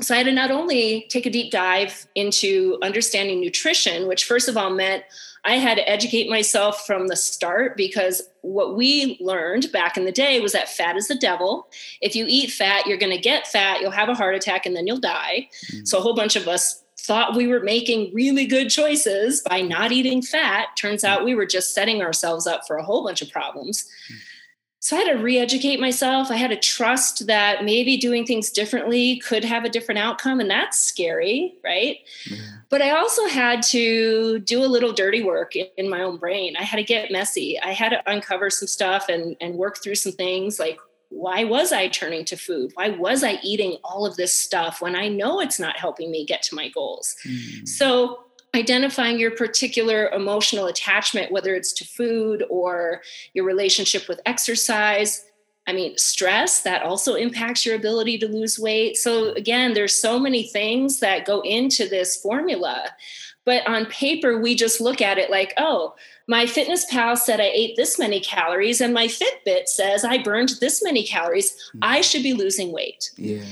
[0.00, 4.48] so I had to not only take a deep dive into understanding nutrition, which first
[4.48, 5.04] of all meant
[5.44, 10.12] I had to educate myself from the start because what we learned back in the
[10.12, 11.68] day was that fat is the devil.
[12.00, 14.74] If you eat fat, you're going to get fat, you'll have a heart attack, and
[14.74, 15.48] then you'll die.
[15.66, 15.84] Mm-hmm.
[15.84, 19.92] So a whole bunch of us thought we were making really good choices by not
[19.92, 20.68] eating fat.
[20.78, 23.88] Turns out we were just setting ourselves up for a whole bunch of problems.
[24.12, 24.27] Mm-hmm
[24.80, 26.30] so I had to re educate myself.
[26.30, 30.38] I had to trust that maybe doing things differently could have a different outcome.
[30.38, 31.98] And that's scary, right?
[32.30, 32.38] Yeah.
[32.68, 36.54] But I also had to do a little dirty work in my own brain.
[36.56, 37.58] I had to get messy.
[37.60, 40.78] I had to uncover some stuff and, and work through some things like,
[41.10, 42.72] why was I turning to food?
[42.74, 46.24] Why was I eating all of this stuff when I know it's not helping me
[46.24, 47.16] get to my goals?
[47.26, 47.66] Mm.
[47.66, 53.02] So identifying your particular emotional attachment, whether it's to food or
[53.34, 55.24] your relationship with exercise.
[55.66, 58.96] I mean, stress that also impacts your ability to lose weight.
[58.96, 62.86] So, again, there's so many things that go into this formula.
[63.44, 65.94] But on paper, we just look at it like, oh,
[66.30, 71.02] MyFitnessPal said I ate this many calories, and my Fitbit says I burned this many
[71.02, 71.52] calories.
[71.52, 71.78] Mm-hmm.
[71.82, 73.10] I should be losing weight.
[73.16, 73.42] Yeah.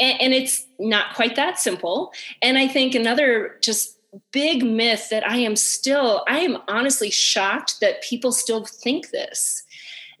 [0.00, 2.12] And, and it's not quite that simple.
[2.42, 3.97] And I think another just
[4.32, 9.64] big myth that I am still, I am honestly shocked that people still think this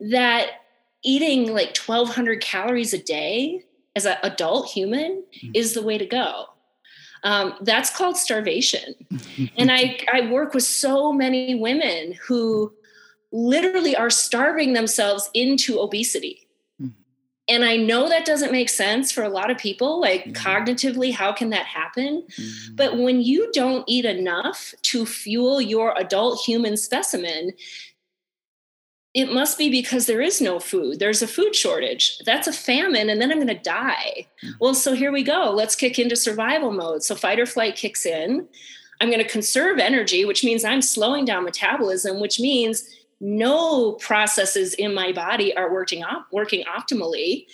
[0.00, 0.50] that
[1.04, 3.64] eating like 1200 calories a day
[3.96, 5.50] as an adult human mm-hmm.
[5.54, 6.46] is the way to go.
[7.24, 8.94] Um, that's called starvation.
[9.56, 12.72] and I, I work with so many women who
[13.32, 16.47] literally are starving themselves into obesity
[17.48, 20.00] and I know that doesn't make sense for a lot of people.
[20.00, 20.46] Like mm-hmm.
[20.46, 22.24] cognitively, how can that happen?
[22.36, 22.74] Mm-hmm.
[22.76, 27.52] But when you don't eat enough to fuel your adult human specimen,
[29.14, 30.98] it must be because there is no food.
[30.98, 32.18] There's a food shortage.
[32.26, 34.26] That's a famine, and then I'm going to die.
[34.44, 34.50] Mm-hmm.
[34.60, 35.50] Well, so here we go.
[35.50, 37.02] Let's kick into survival mode.
[37.02, 38.46] So fight or flight kicks in.
[39.00, 42.88] I'm going to conserve energy, which means I'm slowing down metabolism, which means
[43.20, 47.46] no processes in my body are working op- working optimally.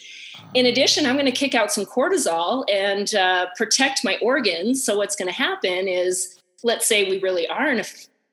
[0.52, 4.84] In addition, I'm going to kick out some cortisol and uh, protect my organs.
[4.84, 7.84] So what's going to happen is, let's say we really are in a,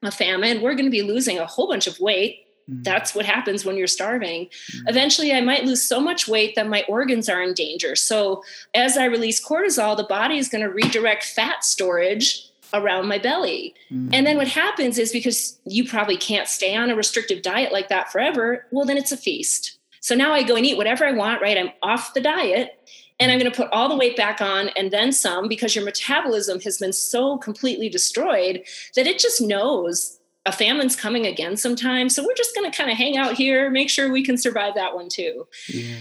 [0.03, 2.47] a famine, we're going to be losing a whole bunch of weight.
[2.69, 2.83] Mm.
[2.83, 4.47] That's what happens when you're starving.
[4.47, 4.81] Mm.
[4.87, 7.95] Eventually, I might lose so much weight that my organs are in danger.
[7.95, 8.43] So,
[8.75, 13.73] as I release cortisol, the body is going to redirect fat storage around my belly.
[13.91, 14.10] Mm.
[14.13, 17.89] And then what happens is because you probably can't stay on a restrictive diet like
[17.89, 19.77] that forever, well, then it's a feast.
[19.99, 21.57] So now I go and eat whatever I want, right?
[21.57, 22.79] I'm off the diet
[23.19, 25.86] and I'm going to put all the weight back on and then some because your
[25.86, 28.63] metabolism has been so completely destroyed
[28.95, 32.10] that it just knows a famine's coming again sometime.
[32.10, 34.73] So we're just going to kind of hang out here, make sure we can survive
[34.73, 35.47] that one too.
[35.67, 35.97] Yeah.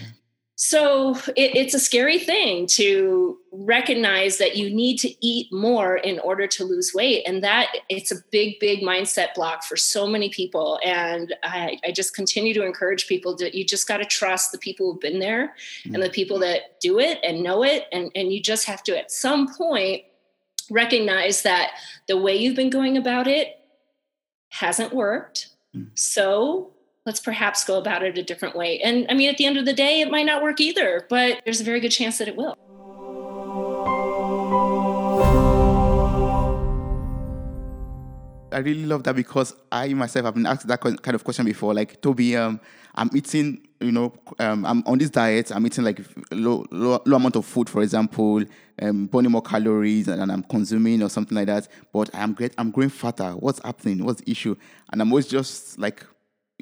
[0.62, 6.18] So it, it's a scary thing to recognize that you need to eat more in
[6.18, 7.24] order to lose weight.
[7.26, 10.78] And that it's a big, big mindset block for so many people.
[10.84, 14.58] And I, I just continue to encourage people that you just got to trust the
[14.58, 15.94] people who've been there mm-hmm.
[15.94, 17.86] and the people that do it and know it.
[17.90, 20.02] And, and you just have to, at some point,
[20.70, 21.70] recognize that
[22.06, 23.58] the way you've been going about it
[24.50, 25.48] hasn't worked.
[25.74, 25.88] Mm-hmm.
[25.94, 26.74] So
[27.06, 28.80] let's perhaps go about it a different way.
[28.80, 31.40] And I mean, at the end of the day, it might not work either, but
[31.44, 32.56] there's a very good chance that it will.
[38.52, 41.72] I really love that because I myself have been asked that kind of question before.
[41.72, 42.60] Like Toby, um,
[42.96, 45.52] I'm eating, you know, um, I'm on this diet.
[45.54, 46.00] I'm eating like
[46.32, 48.42] low, low, low amount of food, for example,
[48.82, 51.68] um, burning more calories, and, and, I'm consuming or something like that.
[51.92, 52.52] But I'm great.
[52.58, 53.30] I'm growing fatter.
[53.30, 54.04] What's happening?
[54.04, 54.56] What's the issue?
[54.92, 56.04] And I'm always just like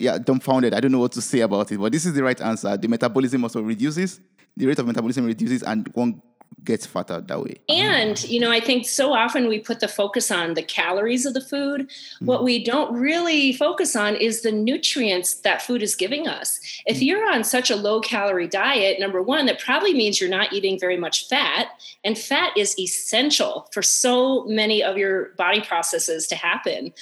[0.00, 0.74] yeah dumbfounded.
[0.74, 2.76] I don't know what to say about it, but this is the right answer.
[2.76, 4.20] The metabolism also reduces.
[4.56, 6.20] The rate of metabolism reduces, and one
[6.64, 7.56] gets fatter that way.
[7.68, 11.34] And, you know, I think so often we put the focus on the calories of
[11.34, 11.88] the food.
[12.20, 12.26] Mm.
[12.26, 16.60] What we don't really focus on is the nutrients that food is giving us.
[16.86, 17.06] If mm.
[17.06, 20.78] you're on such a low calorie diet, number one, that probably means you're not eating
[20.78, 21.68] very much fat.
[22.04, 26.92] And fat is essential for so many of your body processes to happen.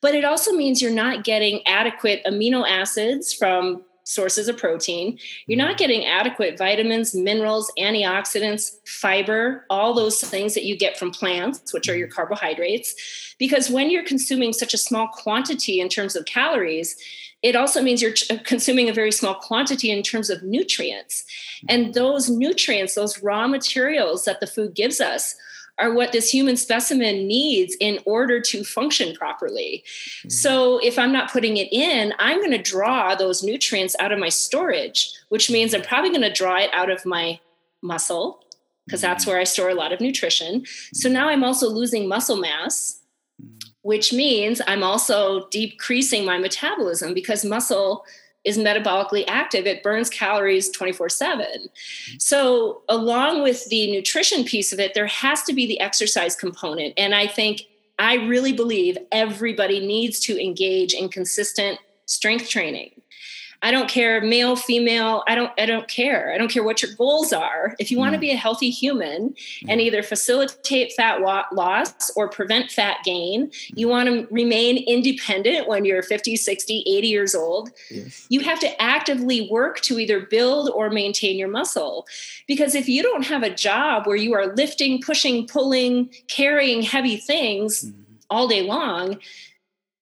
[0.00, 5.18] But it also means you're not getting adequate amino acids from sources of protein.
[5.46, 5.76] You're not mm-hmm.
[5.76, 11.90] getting adequate vitamins, minerals, antioxidants, fiber, all those things that you get from plants, which
[11.90, 12.94] are your carbohydrates.
[13.38, 16.96] Because when you're consuming such a small quantity in terms of calories,
[17.42, 21.24] it also means you're consuming a very small quantity in terms of nutrients.
[21.68, 21.92] And mm-hmm.
[21.92, 25.36] those nutrients, those raw materials that the food gives us,
[25.78, 29.84] are what this human specimen needs in order to function properly.
[29.86, 30.30] Mm-hmm.
[30.30, 34.18] So if I'm not putting it in, I'm going to draw those nutrients out of
[34.18, 37.40] my storage, which means I'm probably going to draw it out of my
[37.82, 38.44] muscle
[38.86, 39.32] because that's mm-hmm.
[39.32, 40.64] where I store a lot of nutrition.
[40.92, 43.00] So now I'm also losing muscle mass,
[43.40, 43.68] mm-hmm.
[43.82, 48.04] which means I'm also decreasing my metabolism because muscle
[48.44, 49.66] is metabolically active.
[49.66, 51.46] It burns calories 24 7.
[52.18, 56.94] So, along with the nutrition piece of it, there has to be the exercise component.
[56.96, 57.62] And I think,
[57.98, 62.92] I really believe everybody needs to engage in consistent strength training.
[63.60, 66.32] I don't care male, female, I don't I don't care.
[66.32, 67.74] I don't care what your goals are.
[67.80, 68.22] If you want to mm.
[68.22, 69.34] be a healthy human
[69.66, 69.84] and mm.
[69.84, 73.90] either facilitate fat loss or prevent fat gain, you mm.
[73.90, 77.70] want to remain independent when you're 50, 60, 80 years old.
[77.90, 78.26] Yes.
[78.28, 82.06] You have to actively work to either build or maintain your muscle.
[82.46, 87.16] Because if you don't have a job where you are lifting, pushing, pulling, carrying heavy
[87.16, 87.94] things mm.
[88.30, 89.18] all day long,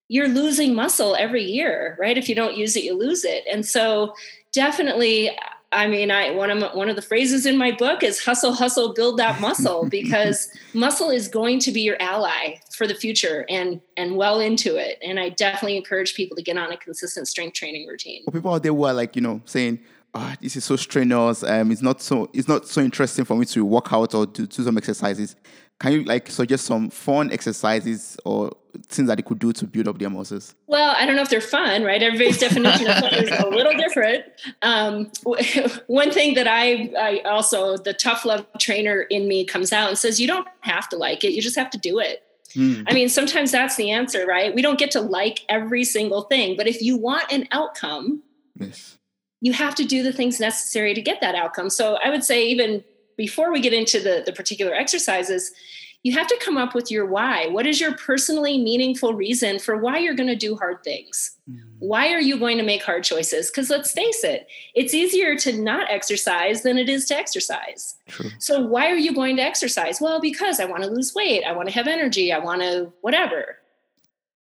[0.08, 2.16] you're losing muscle every year, right?
[2.16, 3.44] If you don't use it, you lose it.
[3.50, 4.14] And so
[4.52, 5.30] definitely
[5.72, 8.52] I mean, I one of my, one of the phrases in my book is hustle,
[8.52, 13.44] hustle, build that muscle because muscle is going to be your ally for the future
[13.48, 14.98] and and well into it.
[15.04, 18.22] And I definitely encourage people to get on a consistent strength training routine.
[18.26, 19.80] Well, people out there who are like, you know, saying,
[20.14, 21.42] "Ah, oh, this is so strenuous.
[21.42, 24.46] Um, it's not so it's not so interesting for me to work out or do
[24.48, 25.34] some exercises."
[25.78, 28.50] Can you like suggest some fun exercises or
[28.88, 30.54] things that they could do to build up their muscles?
[30.66, 32.02] Well, I don't know if they're fun, right?
[32.02, 34.24] Everybody's definition of fun is a little different.
[34.62, 35.10] Um,
[35.86, 39.98] one thing that I, I also, the tough love trainer in me comes out and
[39.98, 42.22] says, you don't have to like it, you just have to do it.
[42.54, 42.84] Mm.
[42.88, 44.54] I mean, sometimes that's the answer, right?
[44.54, 48.22] We don't get to like every single thing, but if you want an outcome,
[48.58, 48.96] yes.
[49.42, 51.68] you have to do the things necessary to get that outcome.
[51.68, 52.82] So I would say, even
[53.16, 55.52] before we get into the, the particular exercises,
[56.06, 57.48] you have to come up with your why.
[57.48, 61.36] What is your personally meaningful reason for why you're going to do hard things?
[61.50, 61.68] Mm-hmm.
[61.80, 63.50] Why are you going to make hard choices?
[63.50, 67.96] Because let's face it, it's easier to not exercise than it is to exercise.
[68.06, 68.30] True.
[68.38, 70.00] So, why are you going to exercise?
[70.00, 72.92] Well, because I want to lose weight, I want to have energy, I want to
[73.00, 73.58] whatever.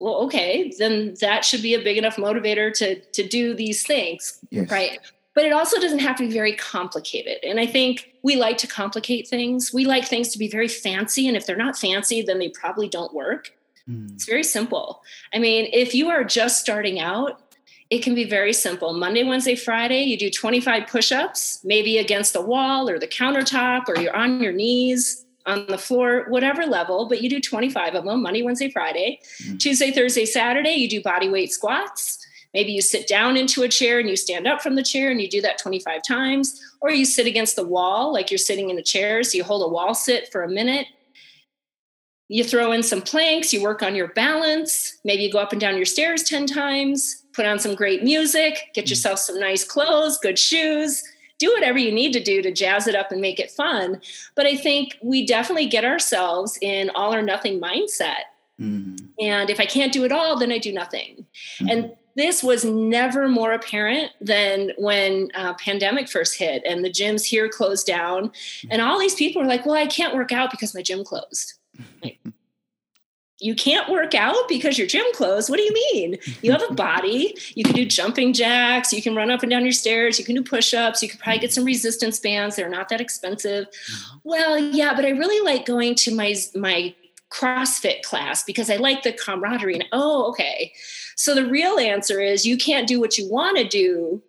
[0.00, 4.38] Well, okay, then that should be a big enough motivator to to do these things,
[4.50, 4.70] yes.
[4.70, 4.98] right?
[5.34, 7.38] But it also doesn't have to be very complicated.
[7.42, 9.72] And I think we like to complicate things.
[9.72, 11.26] We like things to be very fancy.
[11.28, 13.52] And if they're not fancy, then they probably don't work.
[13.88, 14.12] Mm.
[14.14, 15.02] It's very simple.
[15.34, 17.40] I mean, if you are just starting out,
[17.90, 18.94] it can be very simple.
[18.94, 23.88] Monday, Wednesday, Friday, you do 25 push ups, maybe against the wall or the countertop,
[23.88, 28.04] or you're on your knees on the floor, whatever level, but you do 25 of
[28.04, 29.20] them Monday, Wednesday, Friday.
[29.42, 29.58] Mm.
[29.58, 32.26] Tuesday, Thursday, Saturday, you do body weight squats.
[32.54, 35.20] Maybe you sit down into a chair and you stand up from the chair and
[35.20, 38.78] you do that 25 times, or you sit against the wall like you're sitting in
[38.78, 39.22] a chair.
[39.24, 40.86] So you hold a wall sit for a minute.
[42.28, 44.98] You throw in some planks, you work on your balance.
[45.04, 48.70] Maybe you go up and down your stairs 10 times, put on some great music,
[48.72, 48.90] get mm.
[48.90, 51.02] yourself some nice clothes, good shoes.
[51.40, 54.00] Do whatever you need to do to jazz it up and make it fun.
[54.36, 58.22] But I think we definitely get ourselves in all or nothing mindset.
[58.60, 58.96] Mm.
[59.20, 61.26] And if I can't do it all, then I do nothing.
[61.58, 61.72] Mm.
[61.72, 67.24] And this was never more apparent than when uh, pandemic first hit and the gyms
[67.24, 68.30] here closed down
[68.70, 71.54] and all these people were like well i can't work out because my gym closed.
[72.02, 72.18] Like,
[73.40, 75.50] you can't work out because your gym closed?
[75.50, 76.18] What do you mean?
[76.40, 77.36] You have a body.
[77.54, 78.92] You can do jumping jacks.
[78.92, 80.18] You can run up and down your stairs.
[80.18, 81.02] You can do push-ups.
[81.02, 82.56] You could probably get some resistance bands.
[82.56, 83.66] They're not that expensive.
[83.66, 84.16] Mm-hmm.
[84.24, 86.94] well yeah but i really like going to my my
[87.30, 89.74] CrossFit class because I like the camaraderie.
[89.74, 90.72] And oh, okay.
[91.16, 94.22] So the real answer is you can't do what you want to do,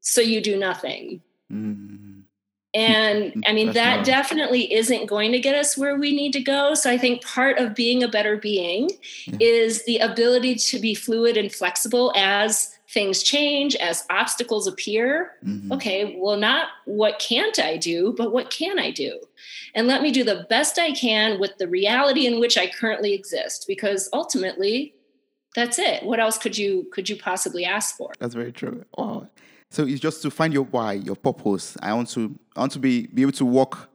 [0.00, 1.20] so you do nothing.
[1.52, 2.20] Mm-hmm.
[2.74, 4.06] And I mean, that nice.
[4.06, 6.74] definitely isn't going to get us where we need to go.
[6.74, 8.90] So I think part of being a better being
[9.26, 9.38] yeah.
[9.40, 15.72] is the ability to be fluid and flexible as things change, as obstacles appear, mm-hmm.
[15.72, 19.20] okay, well, not what can't I do, but what can I do?
[19.74, 23.12] And let me do the best I can with the reality in which I currently
[23.12, 24.94] exist, because ultimately,
[25.54, 26.02] that's it.
[26.02, 28.12] What else could you could you possibly ask for?
[28.18, 28.84] That's very true.
[28.96, 29.26] Oh,
[29.70, 31.76] so it's just to find your why, your purpose.
[31.82, 33.88] I want to I want to be be able to walk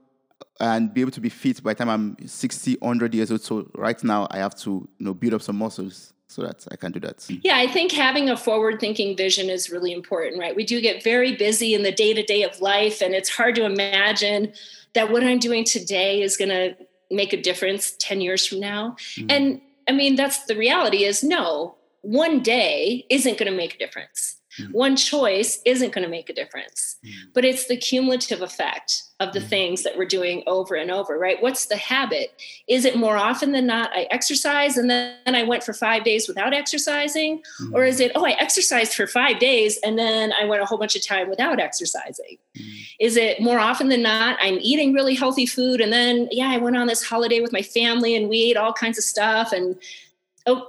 [0.59, 3.41] and be able to be fit by the time I'm 60, 100 years old.
[3.41, 6.77] So right now I have to you know build up some muscles so that's I
[6.77, 7.25] can do that.
[7.43, 10.55] Yeah, I think having a forward thinking vision is really important, right?
[10.55, 13.55] We do get very busy in the day to day of life, and it's hard
[13.55, 14.53] to imagine
[14.93, 16.75] that what I'm doing today is going to
[17.09, 18.95] make a difference 10 years from now.
[19.15, 19.27] Mm-hmm.
[19.29, 23.77] And I mean, that's the reality is no, one day isn't going to make a
[23.77, 24.37] difference.
[24.59, 24.71] Mm.
[24.71, 27.11] One choice isn't going to make a difference, mm.
[27.33, 29.47] but it's the cumulative effect of the mm.
[29.47, 31.41] things that we're doing over and over, right?
[31.41, 32.33] What's the habit?
[32.67, 36.27] Is it more often than not I exercise and then I went for five days
[36.27, 37.41] without exercising?
[37.61, 37.73] Mm.
[37.73, 40.77] Or is it, oh, I exercised for five days and then I went a whole
[40.77, 42.37] bunch of time without exercising?
[42.57, 42.85] Mm.
[42.99, 46.57] Is it more often than not I'm eating really healthy food and then, yeah, I
[46.57, 49.75] went on this holiday with my family and we ate all kinds of stuff and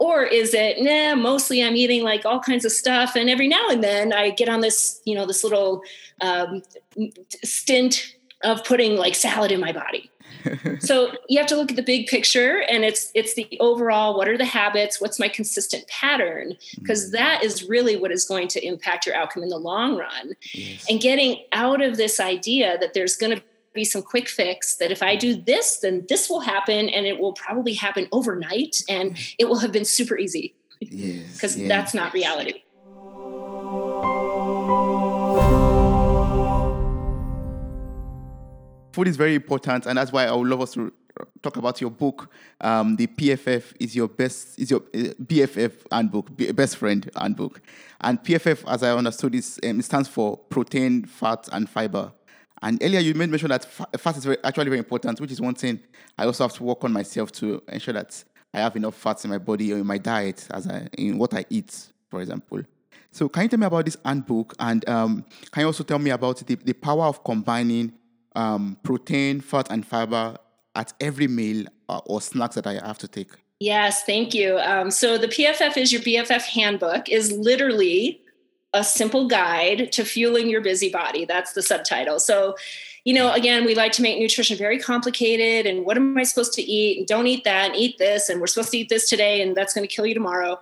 [0.01, 3.69] or is it nah mostly i'm eating like all kinds of stuff and every now
[3.69, 5.83] and then i get on this you know this little
[6.21, 6.63] um,
[7.45, 10.11] stint of putting like salad in my body
[10.81, 14.29] so you have to look at the big picture and it's it's the overall what
[14.29, 17.13] are the habits what's my consistent pattern because mm.
[17.13, 20.87] that is really what is going to impact your outcome in the long run yes.
[20.89, 23.43] and getting out of this idea that there's going to
[23.73, 27.19] be some quick fix that if I do this, then this will happen and it
[27.19, 30.55] will probably happen overnight and it will have been super easy.
[30.81, 32.63] Because that's not reality.
[38.93, 40.93] Food is very important, and that's why I would love us to
[41.43, 42.31] talk about your book.
[42.61, 47.63] Um, the PFF is your best is your uh, BFF handbook, best friend handbook,
[48.01, 52.13] and PFF, as I understood, is um, it stands for protein, fat, and fiber.
[52.63, 55.55] And earlier you made mention that fat is very, actually very important, which is one
[55.55, 55.81] thing
[56.17, 58.23] I also have to work on myself to ensure that
[58.55, 61.35] I have enough fats in my body or in my diet, as I, in what
[61.35, 62.63] I eat, for example.
[63.11, 66.11] So can you tell me about this handbook, and um, can you also tell me
[66.11, 67.93] about the, the power of combining
[68.37, 70.37] um, protein, fat, and fiber
[70.75, 73.33] at every meal or, uh, or snacks that I have to take?
[73.61, 74.59] Yes, thank you.
[74.59, 78.22] Um, so the PFF is your BFF handbook is literally
[78.75, 81.25] a simple guide to fueling your busy body.
[81.25, 82.19] That's the subtitle.
[82.19, 82.57] So,
[83.05, 86.55] you know, again, we like to make nutrition very complicated and what am I supposed
[86.55, 86.99] to eat?
[86.99, 88.29] And don't eat that and eat this.
[88.29, 90.59] And we're supposed to eat this today and that's going to kill you tomorrow.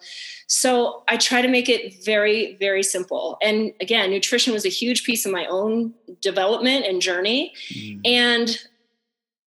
[0.49, 3.39] So I try to make it very, very simple.
[3.41, 7.53] And again, nutrition was a huge piece of my own development and journey.
[7.73, 8.01] Mm.
[8.05, 8.59] And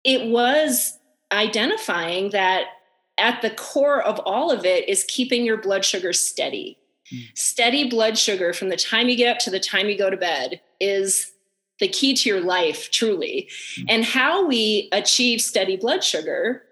[0.04, 0.98] it was
[1.32, 2.66] identifying that
[3.18, 6.78] at the core of all of it is keeping your blood sugar steady
[7.34, 10.16] Steady blood sugar from the time you get up to the time you go to
[10.16, 11.32] bed is
[11.80, 13.48] the key to your life, truly.
[13.76, 13.86] Mm.
[13.88, 16.62] And how we achieve steady blood sugar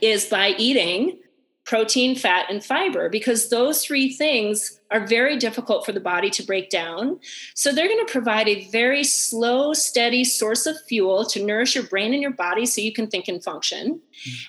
[0.00, 1.18] is by eating
[1.64, 6.42] protein, fat, and fiber, because those three things are very difficult for the body to
[6.42, 7.18] break down.
[7.54, 11.84] So they're going to provide a very slow, steady source of fuel to nourish your
[11.84, 14.00] brain and your body so you can think and function.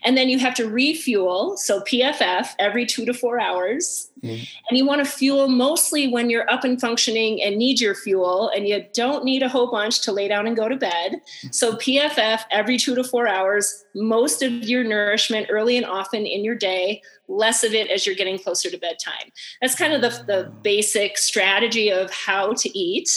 [0.04, 4.10] And then you have to refuel, so PFF every two to four hours.
[4.24, 4.48] Mm.
[4.70, 8.50] And you want to fuel mostly when you're up and functioning and need your fuel,
[8.56, 11.22] and you don't need a whole bunch to lay down and go to bed.
[11.52, 16.44] So PFF every two to four hours, most of your nourishment early and often in
[16.44, 19.32] your day, less of it as you're getting closer to bedtime.
[19.62, 23.10] That's kind of the, the basic strategy of how to eat.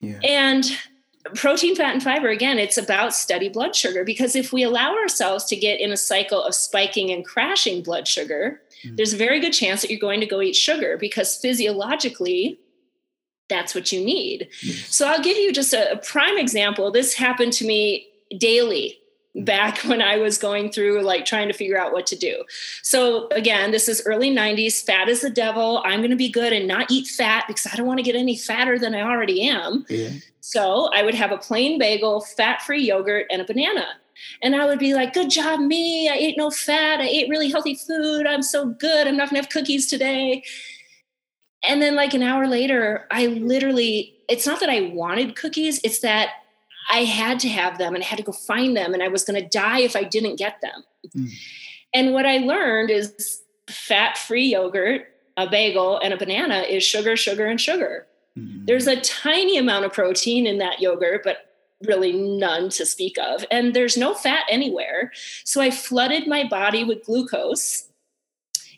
[0.00, 0.18] Yeah.
[0.22, 0.64] And
[1.34, 5.44] protein, fat, and fiber, again, it's about steady blood sugar because if we allow ourselves
[5.46, 8.96] to get in a cycle of spiking and crashing blood sugar, mm-hmm.
[8.96, 12.58] there's a very good chance that you're going to go eat sugar because physiologically,
[13.48, 14.48] that's what you need.
[14.62, 14.94] Yes.
[14.94, 16.90] So I'll give you just a, a prime example.
[16.90, 18.08] This happened to me
[18.38, 18.98] daily
[19.34, 22.44] back when I was going through like trying to figure out what to do.
[22.82, 25.82] So again, this is early 90s, fat is the devil.
[25.84, 28.16] I'm going to be good and not eat fat because I don't want to get
[28.16, 29.86] any fatter than I already am.
[29.88, 30.10] Yeah.
[30.40, 33.86] So I would have a plain bagel, fat-free yogurt and a banana.
[34.42, 36.08] And I would be like, good job, me.
[36.08, 37.00] I ate no fat.
[37.00, 38.26] I ate really healthy food.
[38.26, 39.06] I'm so good.
[39.06, 40.44] I'm not going to have cookies today.
[41.64, 46.00] And then, like an hour later, I literally, it's not that I wanted cookies, it's
[46.00, 46.30] that
[46.90, 49.24] I had to have them and I had to go find them and I was
[49.24, 50.84] going to die if I didn't get them.
[51.16, 51.30] Mm.
[51.94, 55.06] And what I learned is fat free yogurt,
[55.36, 58.06] a bagel, and a banana is sugar, sugar, and sugar.
[58.38, 58.66] Mm.
[58.66, 61.48] There's a tiny amount of protein in that yogurt, but
[61.84, 63.44] really none to speak of.
[63.50, 65.12] And there's no fat anywhere.
[65.44, 67.88] So I flooded my body with glucose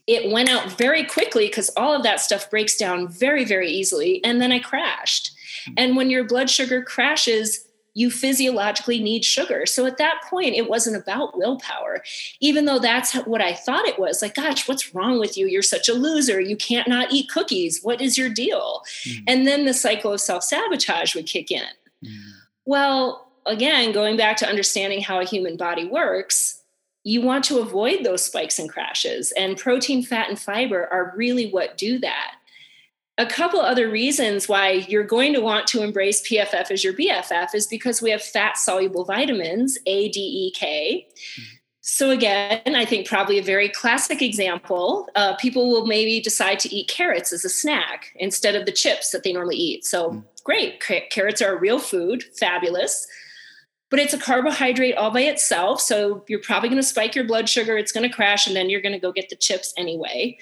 [0.07, 4.23] it went out very quickly because all of that stuff breaks down very, very easily.
[4.23, 5.33] And then I crashed.
[5.67, 5.75] Mm-hmm.
[5.79, 9.67] And when your blood sugar crashes, you physiologically need sugar.
[9.67, 12.03] So at that point, it wasn't about willpower,
[12.41, 14.21] even though that's what I thought it was.
[14.21, 15.47] Like, gosh, what's wrong with you?
[15.47, 16.41] You're such a loser.
[16.41, 17.81] You can't not eat cookies.
[17.83, 18.83] What is your deal?
[19.05, 19.25] Mm.
[19.29, 21.63] And then the cycle of self sabotage would kick in.
[22.05, 22.19] Mm.
[22.67, 26.63] Well, again, going back to understanding how a human body works,
[27.05, 29.33] you want to avoid those spikes and crashes.
[29.37, 32.37] And protein, fat, and fiber are really what do that.
[33.17, 37.55] A couple other reasons why you're going to want to embrace PFF as your BFF
[37.55, 41.07] is because we have fat soluble vitamins, A, D, E, K.
[41.81, 45.09] So, again, I think probably a very classic example.
[45.15, 49.11] Uh, people will maybe decide to eat carrots as a snack instead of the chips
[49.11, 49.85] that they normally eat.
[49.85, 50.25] So, mm.
[50.43, 50.81] great.
[50.81, 53.07] Carrots are a real food, fabulous
[53.95, 55.81] but it's a carbohydrate all by itself.
[55.81, 58.69] So you're probably going to spike your blood sugar, it's going to crash, and then
[58.69, 60.37] you're going to go get the chips anyway.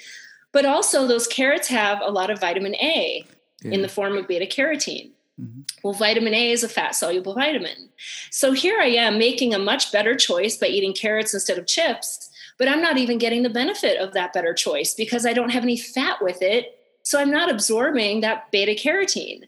[0.52, 3.24] But also, those carrots have a lot of vitamin A
[3.62, 3.72] yeah.
[3.72, 5.10] in the form of beta carotene.
[5.40, 5.62] Mm-hmm.
[5.82, 7.88] Well, vitamin A is a fat soluble vitamin.
[8.30, 12.30] So here I am making a much better choice by eating carrots instead of chips,
[12.58, 15.62] but I'm not even getting the benefit of that better choice because I don't have
[15.62, 16.78] any fat with it.
[17.02, 19.44] So I'm not absorbing that beta carotene.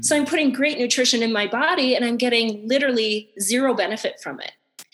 [0.00, 4.40] So I'm putting great nutrition in my body and I'm getting literally zero benefit from
[4.40, 4.52] it.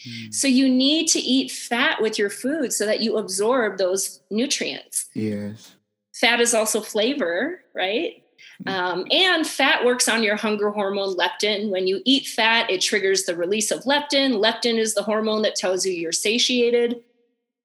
[0.08, 0.34] Mm.
[0.34, 5.08] So you need to eat fat with your food so that you absorb those nutrients.
[5.14, 5.76] Yes.
[6.14, 8.22] Fat is also flavor, right?
[8.64, 8.72] Mm.
[8.72, 11.70] Um, and fat works on your hunger hormone leptin.
[11.70, 14.40] When you eat fat, it triggers the release of leptin.
[14.40, 17.02] Leptin is the hormone that tells you you're satiated.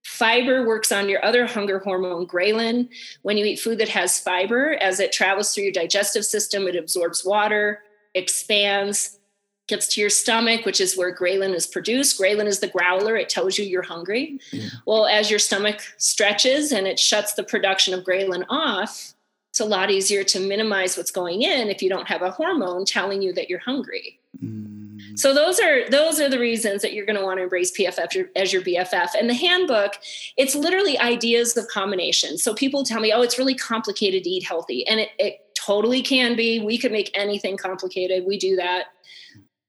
[0.06, 2.88] Fiber works on your other hunger hormone, ghrelin.
[3.24, 6.76] When you eat food that has fiber, as it travels through your digestive system, it
[6.76, 7.82] absorbs water,
[8.14, 9.20] expands,
[9.68, 12.20] gets to your stomach, which is where ghrelin is produced.
[12.20, 14.40] Ghrelin is the growler, it tells you you're hungry.
[14.52, 14.70] Yeah.
[14.86, 19.14] Well, as your stomach stretches and it shuts the production of ghrelin off,
[19.50, 22.86] it's a lot easier to minimize what's going in if you don't have a hormone
[22.86, 24.20] telling you that you're hungry.
[24.44, 24.76] Mm.
[25.16, 28.28] So those are those are the reasons that you're going to want to embrace PFF
[28.36, 29.10] as your BFF.
[29.18, 29.94] And the handbook,
[30.38, 32.38] it's literally ideas of combination.
[32.38, 36.02] So people tell me, "Oh, it's really complicated to eat healthy," and it, it totally
[36.02, 36.60] can be.
[36.60, 38.26] We could make anything complicated.
[38.26, 38.88] We do that,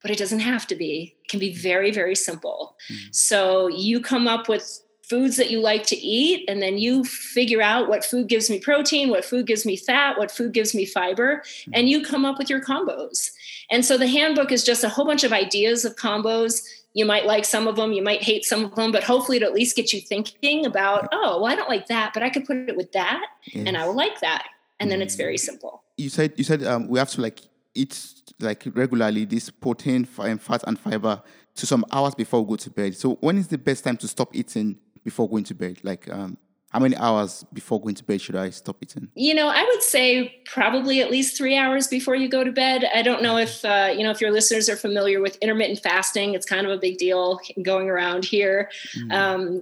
[0.06, 1.16] but it doesn't have to be.
[1.24, 2.76] It can be very very simple.
[2.88, 3.08] Mm-hmm.
[3.10, 7.60] So you come up with foods that you like to eat and then you figure
[7.60, 10.84] out what food gives me protein what food gives me fat what food gives me
[10.84, 13.30] fiber and you come up with your combos
[13.70, 17.24] and so the handbook is just a whole bunch of ideas of combos you might
[17.24, 19.76] like some of them you might hate some of them but hopefully it'll at least
[19.76, 22.76] get you thinking about oh well i don't like that but i could put it
[22.76, 23.64] with that yes.
[23.64, 24.46] and i will like that
[24.80, 25.18] and then it's mm.
[25.18, 27.42] very simple you said you said um, we have to like
[27.76, 31.22] eat like regularly this protein fat and fiber
[31.54, 34.08] to some hours before we go to bed so when is the best time to
[34.08, 35.78] stop eating before going to bed?
[35.84, 36.36] Like, um,
[36.70, 39.08] how many hours before going to bed should I stop eating?
[39.14, 42.84] You know, I would say probably at least three hours before you go to bed.
[42.92, 46.34] I don't know if uh, you know if your listeners are familiar with intermittent fasting.
[46.34, 48.68] It's kind of a big deal going around here.
[48.98, 49.12] Mm.
[49.12, 49.60] Um,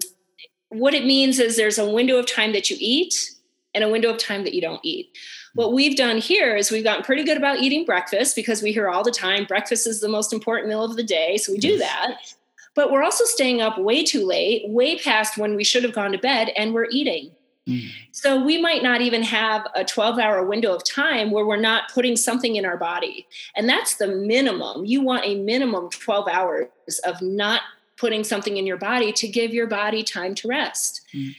[0.71, 3.15] what it means is there's a window of time that you eat
[3.75, 5.17] and a window of time that you don't eat.
[5.55, 8.89] What we've done here is we've gotten pretty good about eating breakfast because we hear
[8.89, 11.37] all the time breakfast is the most important meal of the day.
[11.37, 12.17] So we do that.
[12.75, 16.11] But we're also staying up way too late, way past when we should have gone
[16.11, 17.31] to bed, and we're eating.
[17.69, 17.89] Mm.
[18.11, 21.91] So we might not even have a 12 hour window of time where we're not
[21.93, 23.27] putting something in our body.
[23.57, 24.85] And that's the minimum.
[24.85, 26.69] You want a minimum 12 hours
[27.05, 27.63] of not
[27.97, 31.03] putting something in your body to give your body time to rest.
[31.15, 31.35] Mm.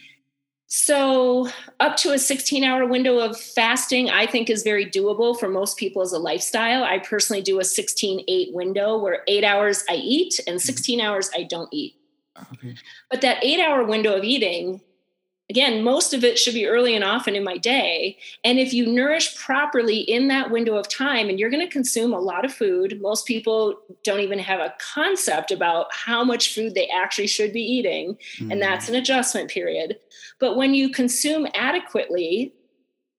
[0.68, 1.48] So,
[1.78, 5.76] up to a 16 hour window of fasting, I think is very doable for most
[5.76, 6.82] people as a lifestyle.
[6.82, 10.66] I personally do a 16 8 window where eight hours I eat and mm-hmm.
[10.66, 11.94] 16 hours I don't eat.
[12.52, 12.74] Okay.
[13.10, 14.80] But that eight hour window of eating
[15.48, 18.18] again, most of it should be early and often in my day.
[18.42, 22.12] And if you nourish properly in that window of time, and you're going to consume
[22.12, 26.74] a lot of food, most people don't even have a concept about how much food
[26.74, 28.18] they actually should be eating.
[28.38, 28.52] Mm.
[28.52, 29.98] And that's an adjustment period.
[30.40, 32.52] But when you consume adequately,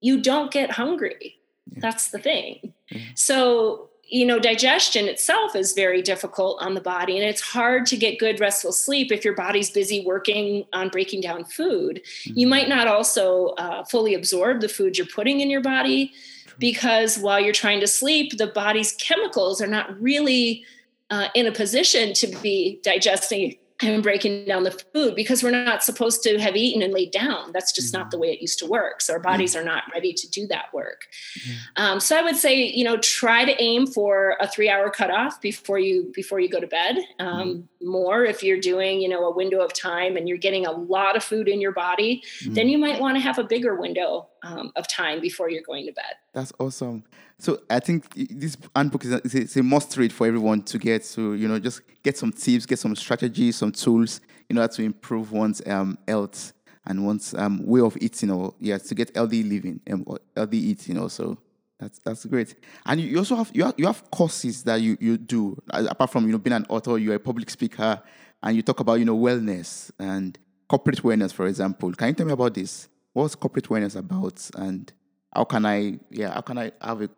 [0.00, 1.36] you don't get hungry.
[1.70, 1.80] Yeah.
[1.80, 2.74] That's the thing.
[3.14, 7.96] So you know, digestion itself is very difficult on the body, and it's hard to
[7.96, 12.00] get good restful sleep if your body's busy working on breaking down food.
[12.24, 12.38] Mm-hmm.
[12.38, 16.12] You might not also uh, fully absorb the food you're putting in your body
[16.58, 20.64] because while you're trying to sleep, the body's chemicals are not really
[21.10, 25.84] uh, in a position to be digesting and breaking down the food because we're not
[25.84, 27.52] supposed to have eaten and laid down.
[27.52, 28.02] That's just mm-hmm.
[28.02, 29.00] not the way it used to work.
[29.00, 29.62] So our bodies mm-hmm.
[29.62, 31.06] are not ready to do that work.
[31.38, 31.52] Mm-hmm.
[31.76, 35.78] Um, so I would say, you know, try to aim for a three-hour cutoff before
[35.78, 36.96] you before you go to bed.
[37.20, 37.88] Um, mm-hmm.
[37.88, 41.16] more if you're doing, you know, a window of time and you're getting a lot
[41.16, 42.68] of food in your body, then mm-hmm.
[42.68, 45.92] you might want to have a bigger window um, of time before you're going to
[45.92, 46.14] bed.
[46.32, 47.04] That's awesome.
[47.40, 51.04] So I think this handbook is a, a must read for everyone to get.
[51.04, 54.82] So you know, just get some tips, get some strategies, some tools in order to
[54.82, 56.52] improve one's um, health
[56.86, 60.58] and one's um, way of eating, or yeah, to get healthy living and um, healthy
[60.58, 61.38] eating also.
[61.78, 62.56] That's that's great.
[62.86, 66.26] And you also have you have, you have courses that you you do apart from
[66.26, 68.02] you know being an author, you're a public speaker,
[68.42, 70.36] and you talk about you know wellness and
[70.68, 71.92] corporate wellness, for example.
[71.92, 72.88] Can you tell me about this?
[73.12, 74.92] What's corporate wellness about, and
[75.32, 77.10] how can I yeah how can I have a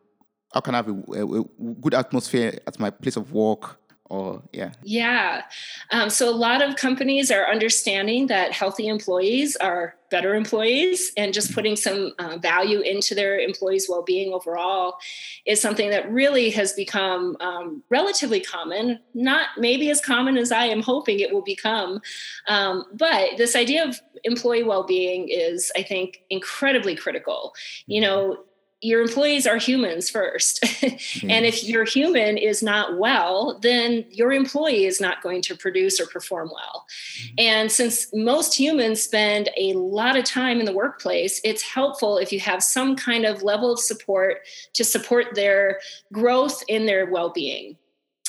[0.53, 0.92] how can I have a,
[1.22, 1.44] a,
[1.80, 3.80] good atmosphere at my place of work?
[4.11, 4.72] Or yeah.
[4.82, 5.42] Yeah.
[5.92, 11.32] Um, so a lot of companies are understanding that healthy employees are better employees and
[11.32, 14.96] just putting some uh, value into their employees well-being overall
[15.46, 18.98] is something that really has become um, relatively common.
[19.14, 22.01] Not maybe as common as i am hoping it will become
[22.48, 27.55] um, but this idea of employee well-being is i think incredibly critical.
[27.86, 28.11] You mm-hmm.
[28.11, 28.44] know
[28.82, 30.62] your employees are humans first.
[30.62, 31.30] mm-hmm.
[31.30, 36.00] And if your human is not well, then your employee is not going to produce
[36.00, 36.86] or perform well.
[36.86, 37.34] Mm-hmm.
[37.38, 42.32] And since most humans spend a lot of time in the workplace, it's helpful if
[42.32, 44.40] you have some kind of level of support
[44.72, 45.80] to support their
[46.12, 47.76] growth in their well being.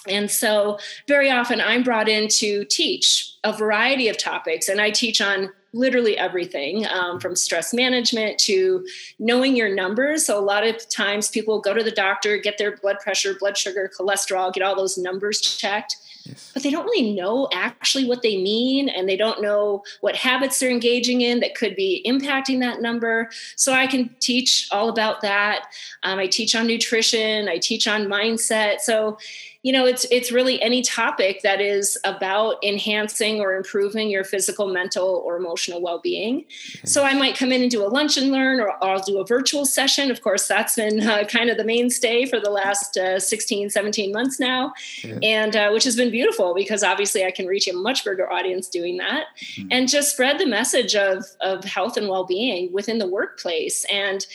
[0.08, 4.90] And so, very often, I'm brought in to teach a variety of topics, and I
[4.90, 8.86] teach on literally everything um, from stress management to
[9.20, 10.26] knowing your numbers.
[10.26, 13.58] So, a lot of times people go to the doctor, get their blood pressure, blood
[13.58, 15.98] sugar, cholesterol, get all those numbers checked.
[16.26, 16.52] Yes.
[16.54, 20.60] But they don't really know actually what they mean, and they don't know what habits
[20.60, 23.30] they're engaging in that could be impacting that number.
[23.56, 25.66] So I can teach all about that.
[26.04, 28.82] Um, I teach on nutrition, I teach on mindset.
[28.82, 29.18] So
[29.64, 34.68] you know it's it's really any topic that is about enhancing or improving your physical
[34.68, 36.46] mental or emotional well-being
[36.84, 39.26] so i might come in and do a lunch and learn or i'll do a
[39.26, 43.20] virtual session of course that's been uh, kind of the mainstay for the last uh,
[43.20, 44.74] 16 17 months now
[45.22, 48.68] and uh, which has been beautiful because obviously i can reach a much bigger audience
[48.68, 49.68] doing that mm-hmm.
[49.72, 54.26] and just spread the message of of health and well-being within the workplace and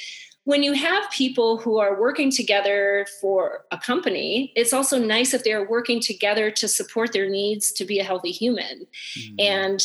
[0.47, 5.43] when you have people who are working together for a company, it's also nice if
[5.43, 8.87] they're working together to support their needs to be a healthy human.
[9.19, 9.35] Mm-hmm.
[9.41, 9.85] And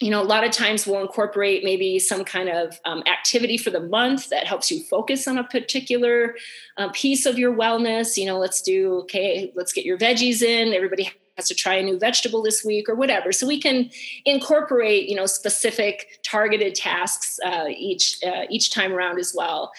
[0.00, 3.68] you know, a lot of times we'll incorporate maybe some kind of um, activity for
[3.68, 6.36] the month that helps you focus on a particular
[6.78, 8.16] uh, piece of your wellness.
[8.16, 10.72] You know, let's do, okay, let's get your veggies in.
[10.72, 13.32] Everybody has to try a new vegetable this week or whatever.
[13.32, 13.90] So we can
[14.24, 19.72] incorporate, you know, specific targeted tasks uh, each uh, each time around as well.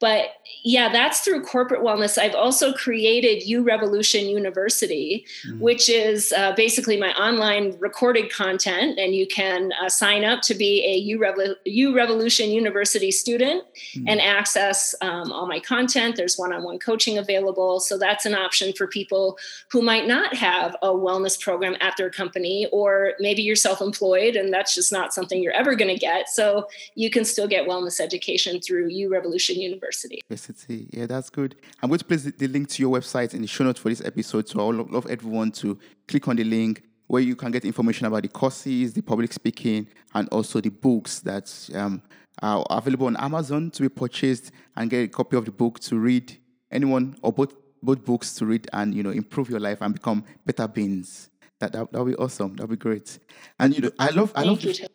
[0.00, 0.30] But
[0.64, 2.16] yeah, that's through corporate wellness.
[2.16, 5.60] I've also created U Revolution University, mm-hmm.
[5.60, 10.54] which is uh, basically my online recorded content, and you can uh, sign up to
[10.54, 14.08] be a U, Revol- U Revolution University student mm-hmm.
[14.08, 16.16] and access um, all my content.
[16.16, 19.38] There's one-on-one coaching available, so that's an option for people
[19.70, 24.52] who might not have a wellness program at their company, or maybe you're self-employed and
[24.52, 26.30] that's just not something you're ever going to get.
[26.30, 29.89] So you can still get wellness education through U Revolution University.
[29.90, 30.88] University.
[30.92, 31.56] Yeah, that's good.
[31.82, 34.02] I'm going to place the link to your website in the show notes for this
[34.04, 34.48] episode.
[34.48, 38.06] So I would love everyone to click on the link where you can get information
[38.06, 42.02] about the courses, the public speaking, and also the books that um,
[42.40, 45.98] are available on Amazon to be purchased and get a copy of the book to
[45.98, 46.36] read.
[46.70, 50.24] Anyone or both both books to read and you know improve your life and become
[50.46, 51.30] better beings.
[51.58, 52.54] That that will be awesome.
[52.54, 53.18] That'll be great.
[53.58, 54.62] And you know, I love I love.
[54.62, 54.88] The,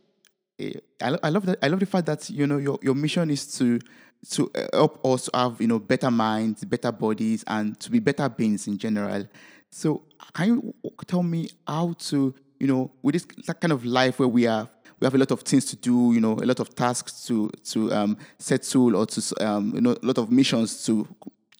[1.01, 1.59] I, I love that.
[1.61, 3.79] I love the fact that you know your, your mission is to
[4.31, 8.27] to uh, help us have you know better minds, better bodies, and to be better
[8.29, 9.27] beings in general.
[9.69, 10.03] So,
[10.33, 10.75] can you
[11.07, 13.25] tell me how to you know with this
[13.59, 16.21] kind of life where we are we have a lot of things to do, you
[16.21, 20.05] know, a lot of tasks to to um, settle or to um, you know a
[20.05, 21.07] lot of missions to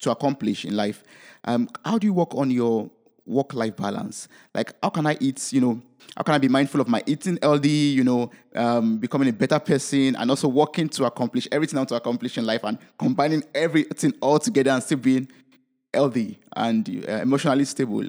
[0.01, 1.03] to accomplish in life.
[1.43, 2.89] Um, how do you work on your
[3.25, 4.27] work life balance?
[4.53, 5.81] Like, how can I eat, you know?
[6.15, 9.59] how can I be mindful of my eating healthy, you know, um, becoming a better
[9.59, 13.43] person, and also working to accomplish everything I want to accomplish in life and combining
[13.53, 15.27] everything all together and still being
[15.93, 18.03] healthy and uh, emotionally stable.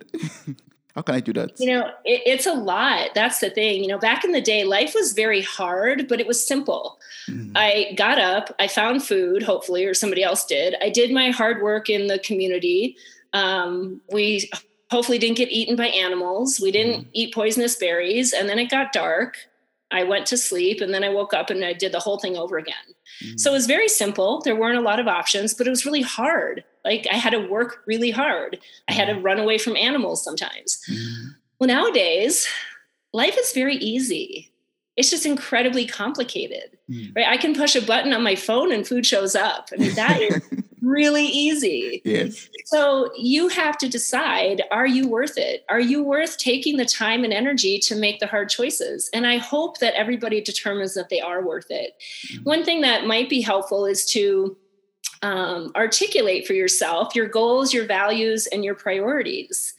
[0.95, 1.59] how can I do that?
[1.59, 3.11] You know, it, it's a lot.
[3.15, 3.83] That's the thing.
[3.83, 6.99] You know, back in the day, life was very hard, but it was simple.
[7.29, 7.53] Mm-hmm.
[7.57, 10.77] I got up, I found food, hopefully, or somebody else did.
[10.81, 12.97] I did my hard work in the community.
[13.33, 14.49] Um, we
[14.91, 16.61] hopefully didn't get eaten by animals.
[16.61, 17.09] We didn't mm.
[17.13, 18.33] eat poisonous berries.
[18.33, 19.37] And then it got dark.
[19.91, 22.37] I went to sleep and then I woke up and I did the whole thing
[22.37, 22.75] over again.
[23.25, 23.39] Mm.
[23.39, 24.41] So it was very simple.
[24.41, 26.65] There weren't a lot of options, but it was really hard.
[26.85, 28.59] Like I had to work really hard.
[28.89, 29.25] I had to mm.
[29.25, 30.81] run away from animals sometimes.
[30.91, 31.35] Mm.
[31.59, 32.47] Well, nowadays,
[33.13, 34.53] life is very easy.
[34.97, 37.15] It's just incredibly complicated, mm.
[37.15, 37.27] right?
[37.27, 39.69] I can push a button on my phone and food shows up.
[39.73, 40.43] I mean, that is
[40.87, 42.03] really easy.
[42.05, 42.49] Yes.
[42.67, 45.65] So you have to decide are you worth it?
[45.69, 49.11] Are you worth taking the time and energy to make the hard choices?
[49.13, 51.95] And I hope that everybody determines that they are worth it.
[52.29, 52.45] Mm-hmm.
[52.45, 54.57] One thing that might be helpful is to
[55.23, 59.75] um, articulate for yourself your goals, your values, and your priorities.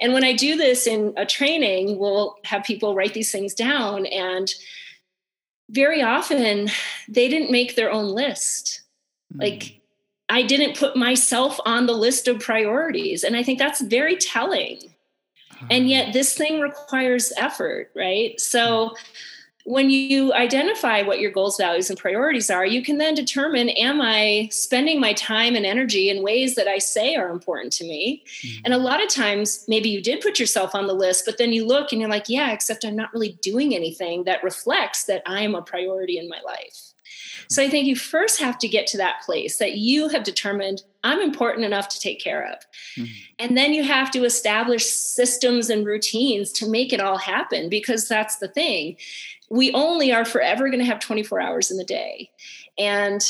[0.00, 4.06] And when I do this in a training, we'll have people write these things down.
[4.06, 4.52] And
[5.70, 6.70] very often
[7.08, 8.82] they didn't make their own list.
[9.34, 9.40] Mm.
[9.40, 9.77] Like
[10.28, 13.24] I didn't put myself on the list of priorities.
[13.24, 14.78] And I think that's very telling.
[15.70, 18.38] And yet, this thing requires effort, right?
[18.40, 18.94] So,
[19.64, 24.00] when you identify what your goals, values, and priorities are, you can then determine Am
[24.00, 28.24] I spending my time and energy in ways that I say are important to me?
[28.40, 28.62] Mm-hmm.
[28.64, 31.52] And a lot of times, maybe you did put yourself on the list, but then
[31.52, 35.22] you look and you're like, Yeah, except I'm not really doing anything that reflects that
[35.26, 36.87] I am a priority in my life.
[37.48, 40.82] So I think you first have to get to that place that you have determined
[41.04, 42.58] I'm important enough to take care of.
[42.96, 43.12] Mm-hmm.
[43.38, 48.08] And then you have to establish systems and routines to make it all happen because
[48.08, 48.96] that's the thing.
[49.48, 52.30] We only are forever going to have 24 hours in the day.
[52.76, 53.22] And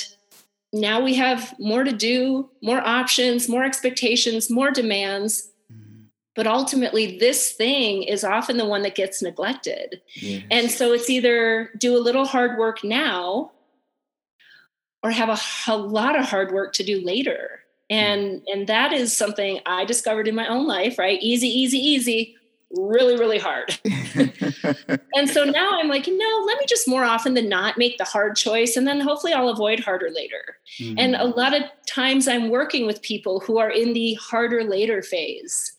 [0.73, 5.51] now we have more to do, more options, more expectations, more demands.
[5.73, 6.05] Mm-hmm.
[6.35, 10.01] But ultimately, this thing is often the one that gets neglected.
[10.15, 10.43] Yes.
[10.51, 13.53] And so it's either do a little hard work now
[15.03, 15.39] or have a,
[15.71, 17.61] a lot of hard work to do later.
[17.91, 21.19] And and that is something i discovered in my own life right?
[21.23, 22.37] Easy easy easy
[22.73, 23.79] really really hard.
[25.15, 28.05] And so now i'm like no let me just more often than not make the
[28.05, 30.57] hard choice and then hopefully i'll avoid harder later.
[30.79, 30.99] Mm-hmm.
[30.99, 35.03] and a lot of times i'm working with people who are in the harder later
[35.03, 35.73] phase.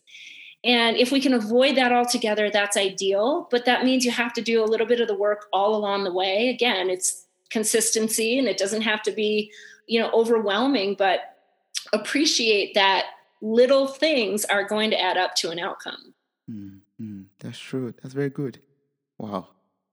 [0.66, 4.42] And if we can avoid that altogether that's ideal but that means you have to
[4.42, 6.50] do a little bit of the work all along the way.
[6.50, 9.52] Again it's consistency and it doesn't have to be
[9.88, 11.36] you know overwhelming but
[11.94, 13.06] appreciate that
[13.42, 16.14] little things are going to add up to an outcome.
[16.50, 17.22] Mm-hmm.
[17.40, 17.94] that's true.
[18.02, 18.60] That's very good.
[19.18, 19.50] Wow.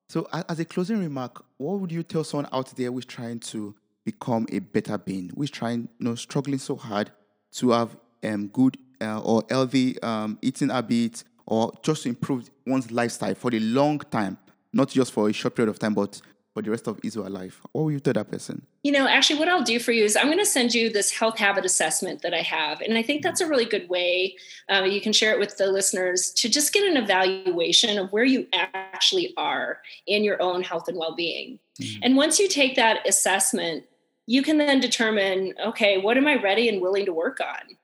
[0.08, 3.74] So as a closing remark what would you tell someone out there who's trying to
[4.04, 7.10] become a better being who's trying you know struggling so hard
[7.52, 12.92] to have um, good uh, or healthy um, eating habits or just to improve one's
[12.92, 14.38] lifestyle for a long time
[14.72, 16.20] not just for a short period of time but
[16.56, 17.60] for the rest of Israel life?
[17.72, 18.64] What will you tell that person?
[18.82, 21.10] You know, actually, what I'll do for you is I'm going to send you this
[21.10, 22.80] health habit assessment that I have.
[22.80, 24.36] And I think that's a really good way.
[24.70, 28.24] Uh, you can share it with the listeners to just get an evaluation of where
[28.24, 31.58] you actually are in your own health and well being.
[31.78, 32.00] Mm-hmm.
[32.02, 33.84] And once you take that assessment,
[34.24, 37.76] you can then determine okay, what am I ready and willing to work on?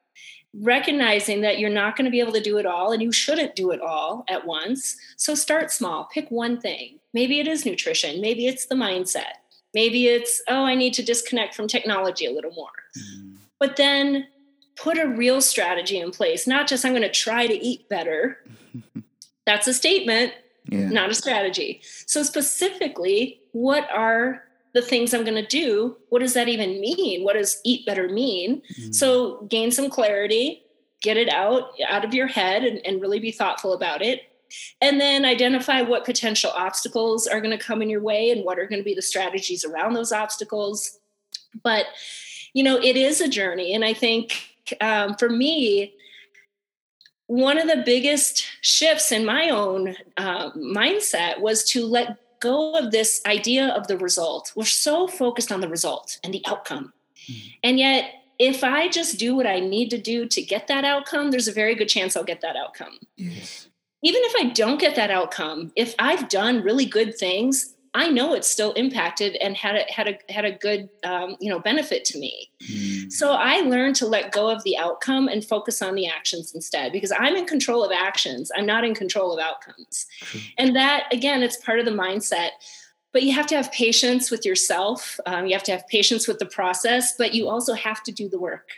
[0.54, 3.56] Recognizing that you're not going to be able to do it all and you shouldn't
[3.56, 4.96] do it all at once.
[5.16, 6.98] So start small, pick one thing.
[7.14, 9.34] Maybe it is nutrition, maybe it's the mindset,
[9.74, 12.70] maybe it's, oh, I need to disconnect from technology a little more.
[12.98, 13.36] Mm.
[13.58, 14.26] But then
[14.76, 18.38] put a real strategy in place, not just I'm going to try to eat better.
[19.46, 20.32] That's a statement,
[20.68, 20.88] yeah.
[20.88, 21.80] not a strategy.
[22.06, 24.44] So, specifically, what are
[24.74, 27.24] the things I'm going to do, what does that even mean?
[27.24, 28.62] What does eat better mean?
[28.74, 28.94] Mm.
[28.94, 30.62] So gain some clarity,
[31.02, 34.22] get it out out of your head and, and really be thoughtful about it.
[34.80, 38.58] And then identify what potential obstacles are going to come in your way and what
[38.58, 40.98] are going to be the strategies around those obstacles.
[41.62, 41.86] But,
[42.52, 43.74] you know, it is a journey.
[43.74, 44.50] And I think
[44.80, 45.94] um, for me,
[47.26, 52.90] one of the biggest shifts in my own uh, mindset was to let go of
[52.90, 54.52] this idea of the result.
[54.54, 56.92] We're so focused on the result and the outcome.
[57.30, 57.48] Mm-hmm.
[57.62, 61.30] And yet, if I just do what I need to do to get that outcome,
[61.30, 62.98] there's a very good chance I'll get that outcome.
[63.16, 63.68] Yes.
[64.02, 68.32] Even if I don't get that outcome, if I've done really good things, I know
[68.32, 72.04] it's still impacted and had a had a had a good um, you know benefit
[72.06, 72.50] to me.
[72.62, 73.12] Mm.
[73.12, 76.92] So I learned to let go of the outcome and focus on the actions instead
[76.92, 78.50] because I'm in control of actions.
[78.56, 80.06] I'm not in control of outcomes.
[80.56, 82.50] And that again, it's part of the mindset.
[83.12, 85.20] But you have to have patience with yourself.
[85.26, 88.26] Um, you have to have patience with the process, but you also have to do
[88.26, 88.70] the work.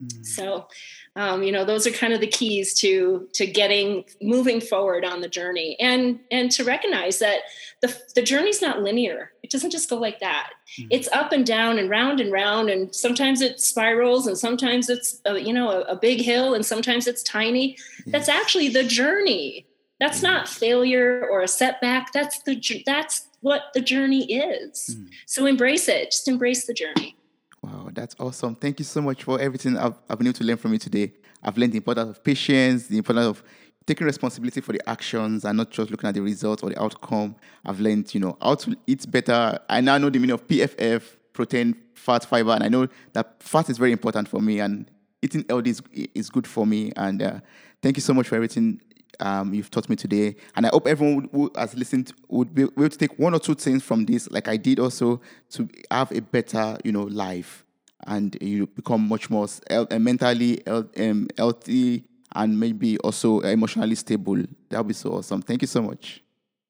[0.00, 0.24] Mm.
[0.24, 0.68] So,
[1.16, 5.20] um, you know, those are kind of the keys to to getting moving forward on
[5.20, 7.40] the journey, and and to recognize that
[7.82, 9.32] the the journey's not linear.
[9.42, 10.50] It doesn't just go like that.
[10.78, 10.86] Mm.
[10.90, 15.20] It's up and down and round and round, and sometimes it spirals, and sometimes it's
[15.24, 17.76] a, you know a, a big hill, and sometimes it's tiny.
[18.06, 18.12] Yes.
[18.12, 19.66] That's actually the journey.
[19.98, 20.24] That's mm.
[20.24, 22.12] not failure or a setback.
[22.12, 24.96] That's the that's what the journey is.
[24.96, 25.08] Mm.
[25.26, 26.12] So embrace it.
[26.12, 27.16] Just embrace the journey.
[27.62, 28.54] Wow, that's awesome.
[28.54, 31.12] Thank you so much for everything I've, I've been able to learn from you today.
[31.42, 33.42] I've learned the importance of patience, the importance of
[33.86, 37.36] taking responsibility for the actions and not just looking at the results or the outcome.
[37.64, 39.58] I've learned, you know, how to eat better.
[39.68, 41.02] I now know the meaning of PFF,
[41.32, 44.90] protein, fat, fiber, and I know that fat is very important for me and
[45.22, 45.82] eating healthy is,
[46.14, 46.92] is good for me.
[46.96, 47.40] And uh,
[47.82, 48.80] thank you so much for everything
[49.20, 50.36] um, you've taught me today.
[50.56, 53.54] And I hope everyone who has listened would be able to take one or two
[53.54, 57.64] things from this, like I did also, to have a better, you know, life
[58.06, 62.04] and you become much more uh, mentally um, healthy
[62.34, 64.36] and maybe also emotionally stable.
[64.68, 65.42] That would be so awesome.
[65.42, 66.22] Thank you so much.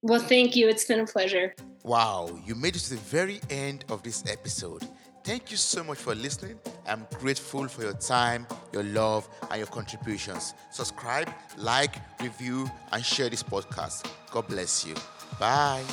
[0.03, 0.69] Well, thank you.
[0.69, 1.55] It's been a pleasure.
[1.85, 4.83] Wow, you made it to the very end of this episode.
[5.23, 6.59] Thank you so much for listening.
[6.87, 10.55] I'm grateful for your time, your love, and your contributions.
[10.71, 14.11] Subscribe, like, review, and share this podcast.
[14.31, 14.95] God bless you.
[15.39, 15.85] Bye.